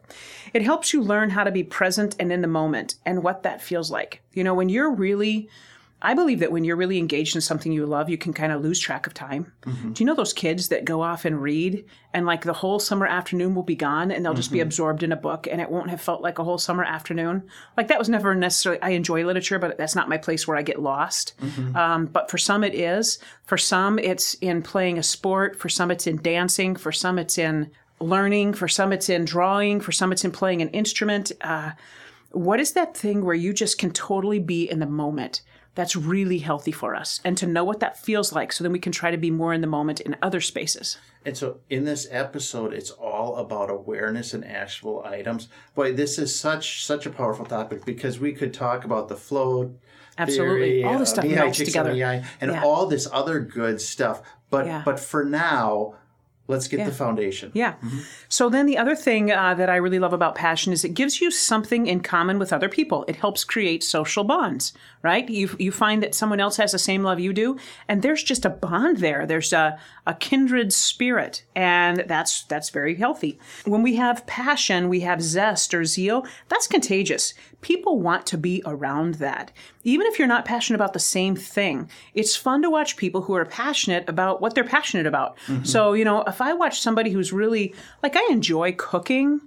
It 0.54 0.62
helps 0.62 0.94
you 0.94 1.02
learn 1.02 1.32
how 1.32 1.44
to 1.44 1.50
be 1.50 1.64
present 1.64 2.16
and 2.20 2.32
in 2.32 2.44
the 2.44 2.48
moment 2.48 2.94
and 3.04 3.24
what 3.24 3.42
that 3.42 3.64
feels 3.64 3.90
like. 3.90 4.22
You 4.34 4.44
know, 4.44 4.54
when 4.54 4.70
you're 4.70 4.92
really 4.92 5.50
I 6.06 6.14
believe 6.14 6.40
that 6.40 6.52
when 6.52 6.66
you're 6.66 6.76
really 6.76 6.98
engaged 6.98 7.34
in 7.34 7.42
something 7.42 7.72
you 7.72 7.86
love, 7.86 8.10
you 8.10 8.18
can 8.18 8.34
kind 8.34 8.52
of 8.52 8.62
lose 8.62 8.78
track 8.78 9.08
of 9.08 9.14
time. 9.14 9.54
Do 9.94 10.04
you 10.04 10.06
know 10.06 10.16
those 10.16 10.34
kids 10.34 10.68
that 10.68 10.84
go 10.84 11.02
off 11.02 11.24
and 11.24 11.42
read 11.42 11.86
and 12.14 12.26
like 12.26 12.44
the 12.44 12.52
whole 12.52 12.78
summer 12.78 13.08
afternoon 13.08 13.56
will 13.56 13.64
be 13.64 13.76
gone 13.76 14.12
and 14.12 14.24
they'll 14.24 14.34
just 14.34 14.52
be 14.52 14.60
absorbed 14.60 15.02
in 15.02 15.14
a 15.14 15.16
book 15.16 15.48
and 15.50 15.62
it 15.62 15.72
won't 15.72 15.90
have 15.90 16.02
felt 16.02 16.22
like 16.22 16.40
a 16.40 16.44
whole 16.44 16.58
summer 16.58 16.84
afternoon? 16.84 17.44
Like 17.78 17.88
that 17.88 17.98
was 17.98 18.10
never 18.10 18.36
necessarily, 18.36 18.82
I 18.82 18.90
enjoy 18.90 19.26
literature, 19.26 19.60
but 19.60 19.78
that's 19.78 19.96
not 19.96 20.10
my 20.10 20.18
place 20.18 20.46
where 20.46 20.58
I 20.58 20.62
get 20.62 20.82
lost. 20.82 21.36
Um, 21.76 22.06
but 22.08 22.30
for 22.30 22.38
some 22.38 22.66
it 22.66 22.76
is. 22.76 23.18
For 23.46 23.58
some 23.58 23.98
it's 23.98 24.34
in 24.36 24.62
playing 24.62 24.98
a 24.98 25.04
sport. 25.04 25.58
For 25.58 25.70
some 25.70 25.90
it's 25.90 26.06
in 26.06 26.22
dancing. 26.22 26.76
For 26.76 26.92
some 26.92 27.18
it's 27.18 27.38
in 27.38 27.72
learning. 28.02 28.56
For 28.56 28.68
some 28.68 28.92
it's 28.92 29.08
in 29.08 29.24
drawing. 29.24 29.80
For 29.80 29.94
some 29.94 30.12
it's 30.12 30.26
in 30.26 30.32
playing 30.32 30.62
an 30.62 30.70
instrument. 30.70 31.32
Uh, 31.40 31.72
what 32.32 32.60
is 32.60 32.74
that 32.74 32.98
thing 32.98 33.24
where 33.24 33.36
you 33.36 33.54
just 33.54 33.78
can 33.78 33.92
totally 33.92 34.40
be 34.40 34.70
in 34.70 34.80
the 34.80 34.86
moment? 34.86 35.42
That's 35.76 35.96
really 35.96 36.38
healthy 36.40 36.72
for 36.72 36.96
us. 36.96 37.20
And 37.24 37.38
to 37.38 37.48
know 37.48 37.64
what 37.64 37.80
that 37.80 37.98
feels 37.98 38.32
like 38.32 38.54
so 38.54 38.64
then 38.64 38.72
we 38.72 38.80
can 38.80 38.92
try 38.92 39.10
to 39.12 39.18
be 39.18 39.32
more 39.32 39.54
in 39.54 39.62
the 39.62 39.68
moment 39.68 40.00
in 40.02 40.16
other 40.22 40.40
spaces. 40.40 40.98
And 41.26 41.36
so 41.36 41.60
in 41.70 41.86
this 41.86 42.08
episode, 42.12 42.74
it's 42.74 42.92
all 42.92 43.38
about 43.38 43.70
awareness 43.70 44.34
and 44.34 44.46
actionable 44.46 45.04
items. 45.06 45.48
Boy, 45.74 45.94
this 45.94 46.20
is 46.20 46.38
such 46.38 46.86
such 46.86 47.06
a 47.06 47.10
powerful 47.10 47.46
topic 47.46 47.86
because 47.86 48.20
we 48.20 48.34
could 48.34 48.54
talk 48.54 48.86
about 48.86 49.08
the 49.08 49.16
flow. 49.16 49.74
Absolutely. 50.18 50.82
theory, 50.82 50.84
All 50.84 50.98
the 50.98 51.02
uh, 51.02 51.06
stuff 51.06 51.26
melts 51.26 51.58
together. 51.58 51.92
And 52.40 52.52
Yeah. 52.52 52.64
all 52.64 52.86
this 52.86 53.08
other 53.12 53.40
good 53.40 53.82
stuff. 53.82 54.22
But 54.52 54.68
Yeah. 54.68 54.84
but 54.86 55.00
for 55.00 55.26
now, 55.26 55.96
let's 56.48 56.68
get 56.68 56.86
the 56.86 56.92
foundation. 56.92 57.52
Yeah. 57.54 57.76
So 58.28 58.50
then 58.50 58.66
the 58.66 58.78
other 58.78 58.96
thing 58.96 59.32
uh, 59.32 59.54
that 59.54 59.70
I 59.70 59.78
really 59.78 60.00
love 60.00 60.12
about 60.12 60.36
passion 60.36 60.74
is 60.74 60.84
it 60.84 60.94
gives 60.94 61.22
you 61.22 61.32
something 61.32 61.88
in 61.88 62.02
common 62.02 62.38
with 62.38 62.52
other 62.52 62.68
people. 62.68 63.06
It 63.08 63.16
helps 63.16 63.44
create 63.44 63.84
social 63.84 64.24
bonds, 64.26 64.74
right? 65.02 65.28
You, 65.30 65.56
you 65.58 65.72
find 65.72 66.04
that 66.04 66.14
someone 66.14 66.42
else 66.42 66.58
has 66.58 66.74
the 66.74 66.80
same 66.80 67.02
love 67.02 67.20
you 67.20 67.32
do, 67.32 67.58
and 67.88 68.02
there's 68.02 68.24
just 68.24 68.44
a 68.46 68.50
bond 68.50 68.98
there. 68.98 69.26
There's 69.26 69.54
a, 69.54 69.80
a 70.06 70.16
kindred 70.16 70.74
spirit, 70.74 71.44
and 71.56 72.04
that's 72.08 72.44
that's 72.44 72.70
very 72.70 72.96
healthy. 72.96 73.40
When 73.66 73.82
we 73.82 73.96
have 73.96 74.28
passion, 74.28 74.90
we 74.90 75.00
have 75.02 75.22
zest 75.22 75.74
or 75.74 75.86
zeal. 75.86 76.26
That's 76.50 76.68
contagious. 76.68 77.34
People 77.62 78.02
want 78.02 78.26
to 78.28 78.38
be 78.38 78.62
around 78.66 79.16
that. 79.16 79.54
Even 79.86 80.08
if 80.08 80.20
you're 80.20 80.28
not 80.28 80.44
passionate 80.44 80.76
about 80.76 80.94
the 80.94 81.00
same 81.00 81.36
thing, 81.36 81.90
it's 82.14 82.36
fun 82.36 82.62
to 82.62 82.70
watch 82.70 82.98
people 82.98 83.22
who 83.22 83.34
are 83.34 83.46
passionate 83.46 84.08
about 84.10 84.42
what 84.42 84.56
they're 84.56 84.64
passionate 84.64 85.06
about. 85.06 85.38
So, 85.64 85.94
you 85.94 86.04
know, 86.04 86.24
if 86.34 86.42
I 86.42 86.54
watch 86.54 86.82
somebody 86.82 87.12
who's 87.12 87.32
really, 87.32 87.74
like, 88.02 88.16
I 88.16 88.28
enjoy 88.32 88.74
cooking, 88.74 89.40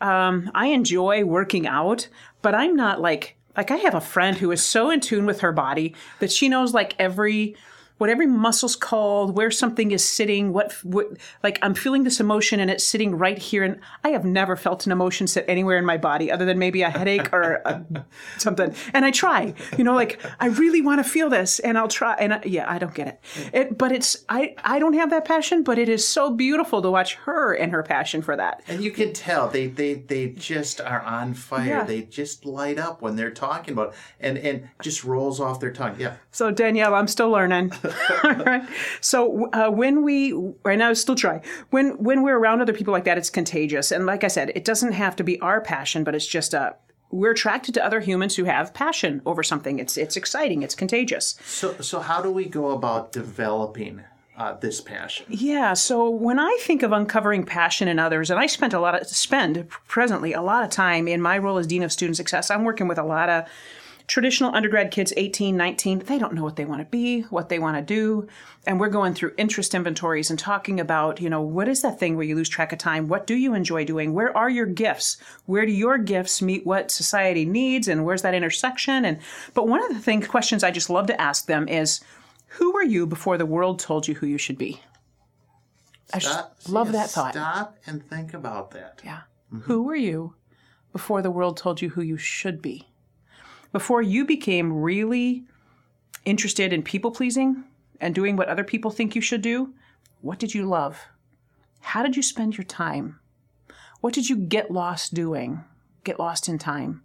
um, 0.00 0.50
I 0.54 0.66
enjoy 0.66 1.24
working 1.24 1.66
out, 1.66 2.08
but 2.42 2.54
I'm 2.54 2.76
not 2.76 3.00
like, 3.00 3.36
like, 3.56 3.70
I 3.70 3.76
have 3.76 3.94
a 3.94 4.00
friend 4.00 4.36
who 4.36 4.50
is 4.50 4.62
so 4.62 4.90
in 4.90 5.00
tune 5.00 5.26
with 5.26 5.40
her 5.40 5.52
body 5.52 5.94
that 6.18 6.32
she 6.32 6.48
knows, 6.48 6.74
like, 6.74 6.94
every, 6.98 7.56
what 7.98 8.10
every 8.10 8.26
muscle's 8.26 8.76
called, 8.76 9.36
where 9.36 9.50
something 9.50 9.92
is 9.92 10.04
sitting, 10.04 10.52
what, 10.52 10.72
what, 10.84 11.06
like 11.42 11.58
I'm 11.62 11.74
feeling 11.74 12.04
this 12.04 12.20
emotion 12.20 12.60
and 12.60 12.70
it's 12.70 12.84
sitting 12.84 13.16
right 13.16 13.38
here. 13.38 13.62
And 13.62 13.80
I 14.02 14.10
have 14.10 14.24
never 14.24 14.56
felt 14.56 14.86
an 14.86 14.92
emotion 14.92 15.26
sit 15.26 15.44
anywhere 15.48 15.78
in 15.78 15.84
my 15.84 15.96
body 15.96 16.30
other 16.30 16.44
than 16.44 16.58
maybe 16.58 16.82
a 16.82 16.90
headache 16.90 17.32
or 17.32 17.62
a, 17.64 17.84
something. 18.38 18.74
And 18.92 19.04
I 19.04 19.10
try, 19.10 19.54
you 19.78 19.84
know, 19.84 19.94
like 19.94 20.20
I 20.40 20.46
really 20.46 20.80
want 20.82 21.04
to 21.04 21.08
feel 21.08 21.30
this 21.30 21.60
and 21.60 21.78
I'll 21.78 21.88
try. 21.88 22.14
And 22.14 22.34
I, 22.34 22.42
yeah, 22.44 22.70
I 22.70 22.78
don't 22.78 22.94
get 22.94 23.06
it. 23.08 23.20
it. 23.52 23.78
But 23.78 23.92
it's, 23.92 24.24
I, 24.28 24.54
I 24.64 24.78
don't 24.78 24.94
have 24.94 25.10
that 25.10 25.24
passion, 25.24 25.62
but 25.62 25.78
it 25.78 25.88
is 25.88 26.06
so 26.06 26.30
beautiful 26.30 26.82
to 26.82 26.90
watch 26.90 27.14
her 27.14 27.54
and 27.54 27.70
her 27.72 27.82
passion 27.82 28.22
for 28.22 28.36
that. 28.36 28.62
And 28.66 28.82
you 28.82 28.90
can 28.90 29.12
tell 29.12 29.48
they 29.48 29.68
they 29.68 29.94
they 29.94 30.28
just 30.28 30.80
are 30.80 31.02
on 31.02 31.34
fire. 31.34 31.66
Yeah. 31.66 31.84
They 31.84 32.02
just 32.02 32.44
light 32.44 32.78
up 32.78 33.02
when 33.02 33.16
they're 33.16 33.30
talking 33.30 33.72
about 33.72 33.88
it. 33.88 33.94
and 34.20 34.38
and 34.38 34.68
just 34.82 35.04
rolls 35.04 35.40
off 35.40 35.60
their 35.60 35.72
tongue. 35.72 35.96
Yeah. 35.98 36.16
So 36.30 36.50
Danielle, 36.50 36.94
I'm 36.94 37.08
still 37.08 37.30
learning. 37.30 37.72
All 38.24 38.34
right. 38.44 38.68
So 39.00 39.50
uh, 39.52 39.70
when 39.70 40.02
we 40.02 40.32
right 40.64 40.78
now, 40.78 40.92
still 40.92 41.14
try 41.14 41.40
when 41.70 41.90
when 42.02 42.22
we're 42.22 42.38
around 42.38 42.60
other 42.60 42.72
people 42.72 42.92
like 42.92 43.04
that, 43.04 43.18
it's 43.18 43.30
contagious. 43.30 43.90
And 43.90 44.06
like 44.06 44.24
I 44.24 44.28
said, 44.28 44.52
it 44.54 44.64
doesn't 44.64 44.92
have 44.92 45.16
to 45.16 45.24
be 45.24 45.40
our 45.40 45.60
passion, 45.60 46.04
but 46.04 46.14
it's 46.14 46.26
just 46.26 46.54
a 46.54 46.76
we're 47.10 47.30
attracted 47.30 47.74
to 47.74 47.84
other 47.84 48.00
humans 48.00 48.34
who 48.34 48.44
have 48.44 48.74
passion 48.74 49.22
over 49.24 49.42
something. 49.42 49.78
It's 49.78 49.96
it's 49.96 50.16
exciting. 50.16 50.62
It's 50.62 50.74
contagious. 50.74 51.36
So 51.44 51.76
so 51.80 52.00
how 52.00 52.20
do 52.20 52.30
we 52.30 52.46
go 52.46 52.70
about 52.70 53.12
developing 53.12 54.02
uh, 54.36 54.54
this 54.54 54.80
passion? 54.80 55.26
Yeah. 55.28 55.74
So 55.74 56.10
when 56.10 56.38
I 56.38 56.58
think 56.60 56.82
of 56.82 56.92
uncovering 56.92 57.44
passion 57.44 57.86
in 57.86 57.98
others, 57.98 58.30
and 58.30 58.40
I 58.40 58.46
spent 58.46 58.72
a 58.72 58.80
lot 58.80 59.00
of 59.00 59.06
spend 59.06 59.68
presently 59.86 60.32
a 60.32 60.42
lot 60.42 60.64
of 60.64 60.70
time 60.70 61.06
in 61.06 61.20
my 61.22 61.38
role 61.38 61.58
as 61.58 61.66
dean 61.66 61.82
of 61.82 61.92
student 61.92 62.16
success. 62.16 62.50
I'm 62.50 62.64
working 62.64 62.88
with 62.88 62.98
a 62.98 63.04
lot 63.04 63.28
of 63.28 63.44
traditional 64.06 64.54
undergrad 64.54 64.90
kids 64.90 65.12
18 65.16 65.56
19 65.56 66.00
they 66.00 66.18
don't 66.18 66.34
know 66.34 66.42
what 66.42 66.56
they 66.56 66.64
want 66.64 66.80
to 66.80 66.84
be 66.86 67.22
what 67.22 67.48
they 67.48 67.58
want 67.58 67.76
to 67.76 67.82
do 67.82 68.28
and 68.66 68.78
we're 68.78 68.88
going 68.88 69.14
through 69.14 69.32
interest 69.38 69.74
inventories 69.74 70.28
and 70.28 70.38
talking 70.38 70.78
about 70.78 71.20
you 71.20 71.30
know 71.30 71.40
what 71.40 71.68
is 71.68 71.80
that 71.82 71.98
thing 71.98 72.14
where 72.14 72.26
you 72.26 72.34
lose 72.34 72.48
track 72.48 72.72
of 72.72 72.78
time 72.78 73.08
what 73.08 73.26
do 73.26 73.34
you 73.34 73.54
enjoy 73.54 73.84
doing 73.84 74.12
where 74.12 74.36
are 74.36 74.50
your 74.50 74.66
gifts 74.66 75.16
where 75.46 75.64
do 75.64 75.72
your 75.72 75.96
gifts 75.96 76.42
meet 76.42 76.66
what 76.66 76.90
society 76.90 77.44
needs 77.44 77.88
and 77.88 78.04
where's 78.04 78.22
that 78.22 78.34
intersection 78.34 79.04
and 79.04 79.18
but 79.54 79.68
one 79.68 79.82
of 79.82 79.88
the 79.88 80.00
thing 80.00 80.20
questions 80.20 80.62
i 80.62 80.70
just 80.70 80.90
love 80.90 81.06
to 81.06 81.20
ask 81.20 81.46
them 81.46 81.66
is 81.68 82.00
who 82.46 82.72
were 82.72 82.84
you 82.84 83.06
before 83.06 83.38
the 83.38 83.46
world 83.46 83.78
told 83.78 84.06
you 84.06 84.14
who 84.14 84.26
you 84.26 84.38
should 84.38 84.58
be 84.58 84.80
I 86.12 86.18
just 86.18 86.68
love 86.68 86.92
that 86.92 87.10
thought. 87.10 87.32
Stop 87.32 87.76
and 87.86 88.08
think 88.08 88.34
about 88.34 88.70
that. 88.72 89.00
Yeah. 89.04 89.22
Who 89.62 89.82
were 89.82 89.96
you 89.96 90.34
before 90.92 91.22
the 91.22 91.30
world 91.30 91.56
told 91.56 91.82
you 91.82 91.90
who 91.90 92.02
you 92.02 92.16
should 92.16 92.62
be? 92.62 92.88
Before 93.74 94.00
you 94.00 94.24
became 94.24 94.82
really 94.82 95.42
interested 96.24 96.72
in 96.72 96.84
people 96.84 97.10
pleasing 97.10 97.64
and 98.00 98.14
doing 98.14 98.36
what 98.36 98.46
other 98.46 98.62
people 98.62 98.92
think 98.92 99.16
you 99.16 99.20
should 99.20 99.42
do, 99.42 99.74
what 100.20 100.38
did 100.38 100.54
you 100.54 100.64
love? 100.64 101.00
How 101.80 102.04
did 102.04 102.14
you 102.14 102.22
spend 102.22 102.56
your 102.56 102.62
time? 102.62 103.18
What 104.00 104.14
did 104.14 104.30
you 104.30 104.36
get 104.36 104.70
lost 104.70 105.12
doing? 105.12 105.64
Get 106.04 106.20
lost 106.20 106.48
in 106.48 106.56
time? 106.56 107.02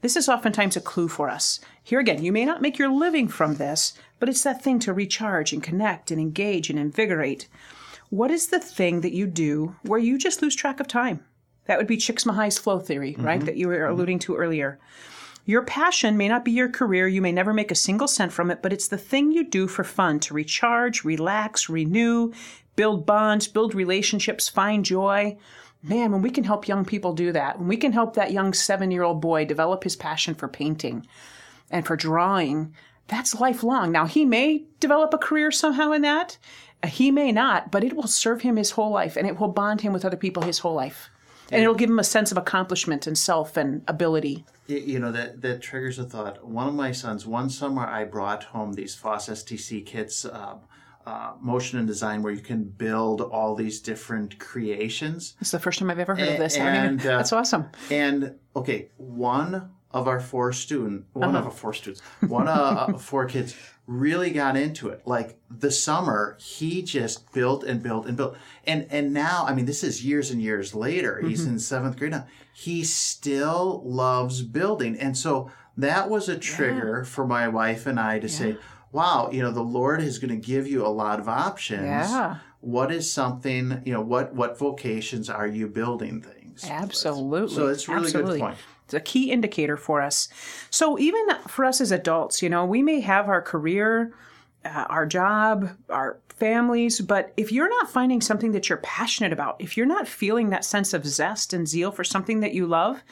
This 0.00 0.16
is 0.16 0.26
oftentimes 0.26 0.74
a 0.74 0.80
clue 0.80 1.08
for 1.08 1.28
us. 1.28 1.60
Here 1.82 2.00
again, 2.00 2.24
you 2.24 2.32
may 2.32 2.46
not 2.46 2.62
make 2.62 2.78
your 2.78 2.88
living 2.88 3.28
from 3.28 3.56
this, 3.56 3.92
but 4.18 4.30
it's 4.30 4.42
that 4.42 4.64
thing 4.64 4.78
to 4.80 4.94
recharge 4.94 5.52
and 5.52 5.62
connect 5.62 6.10
and 6.10 6.18
engage 6.18 6.70
and 6.70 6.78
invigorate. 6.78 7.46
What 8.08 8.30
is 8.30 8.46
the 8.46 8.58
thing 8.58 9.02
that 9.02 9.12
you 9.12 9.26
do 9.26 9.76
where 9.82 9.98
you 9.98 10.16
just 10.16 10.40
lose 10.40 10.56
track 10.56 10.80
of 10.80 10.88
time? 10.88 11.26
That 11.66 11.76
would 11.76 11.86
be 11.86 11.98
Csikszentmihalyi's 11.98 12.56
flow 12.56 12.78
theory, 12.78 13.12
mm-hmm. 13.12 13.26
right? 13.26 13.44
That 13.44 13.58
you 13.58 13.68
were 13.68 13.86
alluding 13.86 14.20
to 14.20 14.36
earlier. 14.36 14.78
Your 15.48 15.62
passion 15.62 16.16
may 16.16 16.26
not 16.26 16.44
be 16.44 16.50
your 16.50 16.68
career, 16.68 17.06
you 17.06 17.22
may 17.22 17.30
never 17.30 17.54
make 17.54 17.70
a 17.70 17.76
single 17.76 18.08
cent 18.08 18.32
from 18.32 18.50
it, 18.50 18.62
but 18.62 18.72
it's 18.72 18.88
the 18.88 18.98
thing 18.98 19.30
you 19.30 19.44
do 19.44 19.68
for 19.68 19.84
fun 19.84 20.18
to 20.20 20.34
recharge, 20.34 21.04
relax, 21.04 21.68
renew, 21.68 22.32
build 22.74 23.06
bonds, 23.06 23.46
build 23.46 23.72
relationships, 23.72 24.48
find 24.48 24.84
joy. 24.84 25.38
Man, 25.84 26.10
when 26.10 26.20
we 26.20 26.30
can 26.30 26.42
help 26.42 26.66
young 26.66 26.84
people 26.84 27.12
do 27.12 27.30
that, 27.30 27.60
when 27.60 27.68
we 27.68 27.76
can 27.76 27.92
help 27.92 28.14
that 28.14 28.32
young 28.32 28.52
seven 28.52 28.90
year 28.90 29.04
old 29.04 29.20
boy 29.20 29.44
develop 29.44 29.84
his 29.84 29.94
passion 29.94 30.34
for 30.34 30.48
painting 30.48 31.06
and 31.70 31.86
for 31.86 31.94
drawing, 31.94 32.74
that's 33.06 33.38
lifelong. 33.38 33.92
Now, 33.92 34.06
he 34.06 34.24
may 34.24 34.64
develop 34.80 35.14
a 35.14 35.18
career 35.18 35.52
somehow 35.52 35.92
in 35.92 36.02
that. 36.02 36.38
He 36.84 37.12
may 37.12 37.30
not, 37.30 37.70
but 37.70 37.84
it 37.84 37.94
will 37.94 38.08
serve 38.08 38.42
him 38.42 38.56
his 38.56 38.72
whole 38.72 38.90
life 38.90 39.16
and 39.16 39.28
it 39.28 39.38
will 39.38 39.46
bond 39.46 39.82
him 39.82 39.92
with 39.92 40.04
other 40.04 40.16
people 40.16 40.42
his 40.42 40.58
whole 40.58 40.74
life 40.74 41.08
and 41.50 41.62
it'll 41.62 41.74
give 41.74 41.88
them 41.88 41.98
a 41.98 42.04
sense 42.04 42.32
of 42.32 42.38
accomplishment 42.38 43.06
and 43.06 43.16
self 43.16 43.56
and 43.56 43.82
ability. 43.88 44.44
You 44.66 44.98
know 44.98 45.12
that 45.12 45.42
that 45.42 45.62
triggers 45.62 45.98
a 45.98 46.04
thought. 46.04 46.44
One 46.44 46.68
of 46.68 46.74
my 46.74 46.92
sons, 46.92 47.26
one 47.26 47.48
summer, 47.50 47.86
I 47.86 48.04
brought 48.04 48.44
home 48.44 48.72
these 48.72 48.94
FOSS 48.94 49.28
STC 49.28 49.86
kits, 49.86 50.24
uh, 50.24 50.56
uh, 51.06 51.32
motion 51.40 51.78
and 51.78 51.86
design, 51.86 52.22
where 52.22 52.32
you 52.32 52.40
can 52.40 52.64
build 52.64 53.20
all 53.20 53.54
these 53.54 53.80
different 53.80 54.38
creations. 54.40 55.36
It's 55.40 55.52
the 55.52 55.60
first 55.60 55.78
time 55.78 55.88
I've 55.88 56.00
ever 56.00 56.16
heard 56.16 56.30
of 56.30 56.38
this. 56.38 56.56
And, 56.56 57.00
uh, 57.00 57.18
That's 57.18 57.32
awesome. 57.32 57.66
And 57.90 58.34
okay, 58.56 58.90
one 58.96 59.70
of 59.92 60.08
our 60.08 60.18
four 60.18 60.52
student, 60.52 61.04
one 61.12 61.28
uh-huh. 61.28 61.38
of 61.38 61.44
our 61.46 61.52
four 61.52 61.72
students, 61.72 62.02
one 62.26 62.48
of 62.48 62.94
uh, 62.94 62.98
four 62.98 63.26
kids 63.26 63.54
really 63.86 64.30
got 64.30 64.56
into 64.56 64.88
it. 64.88 65.02
Like 65.06 65.38
the 65.50 65.70
summer, 65.70 66.36
he 66.40 66.82
just 66.82 67.32
built 67.32 67.64
and 67.64 67.82
built 67.82 68.06
and 68.06 68.16
built. 68.16 68.36
And 68.66 68.86
and 68.90 69.12
now, 69.12 69.44
I 69.46 69.54
mean, 69.54 69.66
this 69.66 69.84
is 69.84 70.04
years 70.04 70.30
and 70.30 70.42
years 70.42 70.74
later. 70.74 71.16
Mm-hmm. 71.16 71.28
He's 71.28 71.46
in 71.46 71.58
seventh 71.58 71.96
grade 71.96 72.12
now. 72.12 72.26
He 72.52 72.84
still 72.84 73.82
loves 73.84 74.42
building. 74.42 74.98
And 74.98 75.16
so 75.16 75.50
that 75.76 76.08
was 76.08 76.28
a 76.28 76.38
trigger 76.38 77.02
yeah. 77.04 77.08
for 77.08 77.26
my 77.26 77.48
wife 77.48 77.86
and 77.86 78.00
I 78.00 78.18
to 78.18 78.26
yeah. 78.26 78.32
say, 78.32 78.56
wow, 78.92 79.30
you 79.30 79.42
know, 79.42 79.52
the 79.52 79.62
Lord 79.62 80.00
is 80.00 80.18
going 80.18 80.30
to 80.30 80.46
give 80.46 80.66
you 80.66 80.84
a 80.84 80.88
lot 80.88 81.20
of 81.20 81.28
options. 81.28 81.84
Yeah. 81.84 82.38
What 82.60 82.90
is 82.90 83.12
something, 83.12 83.82
you 83.84 83.92
know, 83.92 84.00
what 84.00 84.34
what 84.34 84.58
vocations 84.58 85.30
are 85.30 85.46
you 85.46 85.68
building 85.68 86.22
things? 86.22 86.64
Absolutely. 86.68 87.54
So 87.54 87.68
it's 87.68 87.88
really 87.88 88.06
Absolutely. 88.06 88.38
good 88.38 88.46
point. 88.46 88.58
It's 88.86 88.94
a 88.94 89.00
key 89.00 89.30
indicator 89.30 89.76
for 89.76 90.00
us. 90.00 90.28
So 90.70 90.98
even 90.98 91.26
for 91.48 91.64
us 91.64 91.80
as 91.80 91.90
adults, 91.90 92.40
you 92.40 92.48
know, 92.48 92.64
we 92.64 92.82
may 92.82 93.00
have 93.00 93.28
our 93.28 93.42
career, 93.42 94.14
uh, 94.64 94.86
our 94.88 95.06
job, 95.06 95.70
our 95.90 96.18
families, 96.28 97.00
but 97.00 97.32
if 97.36 97.50
you're 97.50 97.68
not 97.68 97.90
finding 97.90 98.20
something 98.20 98.52
that 98.52 98.68
you're 98.68 98.78
passionate 98.78 99.32
about, 99.32 99.56
if 99.58 99.76
you're 99.76 99.86
not 99.86 100.06
feeling 100.06 100.50
that 100.50 100.64
sense 100.64 100.94
of 100.94 101.04
zest 101.04 101.52
and 101.52 101.66
zeal 101.66 101.90
for 101.90 102.04
something 102.04 102.40
that 102.40 102.54
you 102.54 102.66
love, 102.66 103.02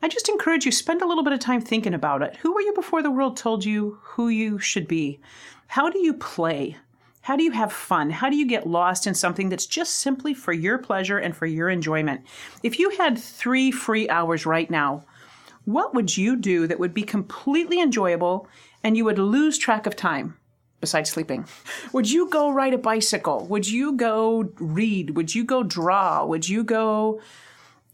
I 0.00 0.08
just 0.08 0.28
encourage 0.28 0.64
you 0.64 0.72
spend 0.72 1.02
a 1.02 1.06
little 1.06 1.24
bit 1.24 1.32
of 1.32 1.40
time 1.40 1.60
thinking 1.60 1.94
about 1.94 2.22
it. 2.22 2.36
Who 2.36 2.54
were 2.54 2.62
you 2.62 2.72
before 2.72 3.02
the 3.02 3.10
world 3.10 3.36
told 3.36 3.64
you 3.64 3.98
who 4.02 4.28
you 4.28 4.58
should 4.58 4.86
be? 4.86 5.20
How 5.66 5.90
do 5.90 5.98
you 5.98 6.14
play? 6.14 6.76
How 7.22 7.36
do 7.36 7.42
you 7.42 7.50
have 7.50 7.72
fun? 7.72 8.10
How 8.10 8.30
do 8.30 8.36
you 8.36 8.46
get 8.46 8.66
lost 8.66 9.06
in 9.06 9.14
something 9.14 9.50
that's 9.50 9.66
just 9.66 9.96
simply 9.96 10.32
for 10.32 10.52
your 10.52 10.78
pleasure 10.78 11.18
and 11.18 11.36
for 11.36 11.46
your 11.46 11.68
enjoyment? 11.68 12.22
If 12.62 12.78
you 12.78 12.90
had 12.90 13.18
three 13.18 13.70
free 13.70 14.08
hours 14.08 14.46
right 14.46 14.70
now, 14.70 15.04
what 15.64 15.94
would 15.94 16.16
you 16.16 16.36
do 16.36 16.66
that 16.66 16.78
would 16.78 16.94
be 16.94 17.02
completely 17.02 17.80
enjoyable 17.80 18.48
and 18.82 18.96
you 18.96 19.04
would 19.04 19.18
lose 19.18 19.58
track 19.58 19.86
of 19.86 19.96
time 19.96 20.36
besides 20.80 21.10
sleeping? 21.10 21.46
Would 21.92 22.10
you 22.10 22.30
go 22.30 22.50
ride 22.50 22.72
a 22.72 22.78
bicycle? 22.78 23.46
Would 23.46 23.68
you 23.68 23.92
go 23.92 24.50
read? 24.58 25.14
Would 25.16 25.34
you 25.34 25.44
go 25.44 25.62
draw? 25.62 26.24
Would 26.24 26.48
you 26.48 26.64
go 26.64 27.20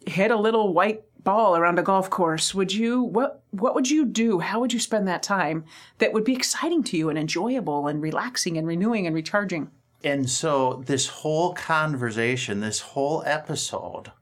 hit 0.07 0.31
a 0.31 0.37
little 0.37 0.73
white 0.73 1.03
ball 1.27 1.57
around 1.57 1.79
a 1.79 1.83
golf 1.83 2.09
course 2.09 2.55
would 2.55 2.73
you 2.73 3.03
what 3.03 3.43
what 3.51 3.75
would 3.75 3.91
you 3.91 4.07
do 4.07 4.39
how 4.39 4.61
would 4.61 4.73
you 4.73 4.81
spend 4.81 5.07
that 5.07 5.23
time 5.23 5.65
that 5.99 6.13
would 6.13 6.25
be 6.25 6.35
exciting 6.35 6.83
to 6.83 6.97
you 6.97 7.11
and 7.11 7.19
enjoyable 7.19 7.89
and 7.89 8.01
relaxing 8.01 8.57
and 8.57 8.67
renewing 8.67 9.07
and 9.07 9.15
recharging 9.15 9.71
and 10.03 10.31
so 10.31 10.83
this 10.87 11.09
whole 11.09 11.53
conversation 11.53 12.61
this 12.61 12.81
whole 12.81 13.23
episode 13.27 14.13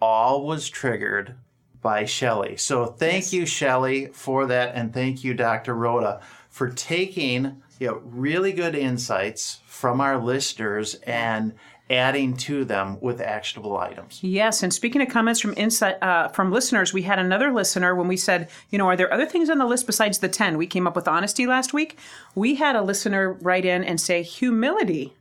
all 0.00 0.46
was 0.46 0.68
triggered 0.68 1.36
by 1.82 2.04
Shelley. 2.04 2.56
So 2.56 2.86
thank 2.86 3.24
yes. 3.24 3.32
you, 3.32 3.44
Shelley, 3.44 4.06
for 4.06 4.46
that, 4.46 4.74
and 4.74 4.94
thank 4.94 5.24
you, 5.24 5.34
Dr. 5.34 5.74
Rhoda, 5.74 6.20
for 6.48 6.70
taking 6.70 7.62
you 7.78 7.88
know 7.88 8.02
really 8.04 8.52
good 8.52 8.76
insights 8.76 9.60
from 9.66 10.00
our 10.00 10.16
listeners 10.16 10.94
and 11.06 11.54
adding 11.92 12.36
to 12.38 12.64
them 12.64 12.98
with 13.00 13.20
actionable 13.20 13.76
items. 13.76 14.20
Yes, 14.22 14.62
and 14.62 14.72
speaking 14.72 15.02
of 15.02 15.08
comments 15.08 15.40
from 15.40 15.54
insight 15.56 16.02
uh, 16.02 16.28
from 16.28 16.50
listeners, 16.50 16.92
we 16.92 17.02
had 17.02 17.18
another 17.18 17.52
listener 17.52 17.94
when 17.94 18.08
we 18.08 18.16
said, 18.16 18.48
you 18.70 18.78
know, 18.78 18.88
are 18.88 18.96
there 18.96 19.12
other 19.12 19.26
things 19.26 19.50
on 19.50 19.58
the 19.58 19.66
list 19.66 19.86
besides 19.86 20.18
the 20.18 20.28
ten? 20.28 20.56
We 20.56 20.66
came 20.66 20.86
up 20.86 20.96
with 20.96 21.06
honesty 21.06 21.46
last 21.46 21.72
week. 21.72 21.98
We 22.34 22.54
had 22.56 22.74
a 22.74 22.82
listener 22.82 23.34
write 23.34 23.64
in 23.64 23.84
and 23.84 24.00
say 24.00 24.22
humility. 24.22 25.14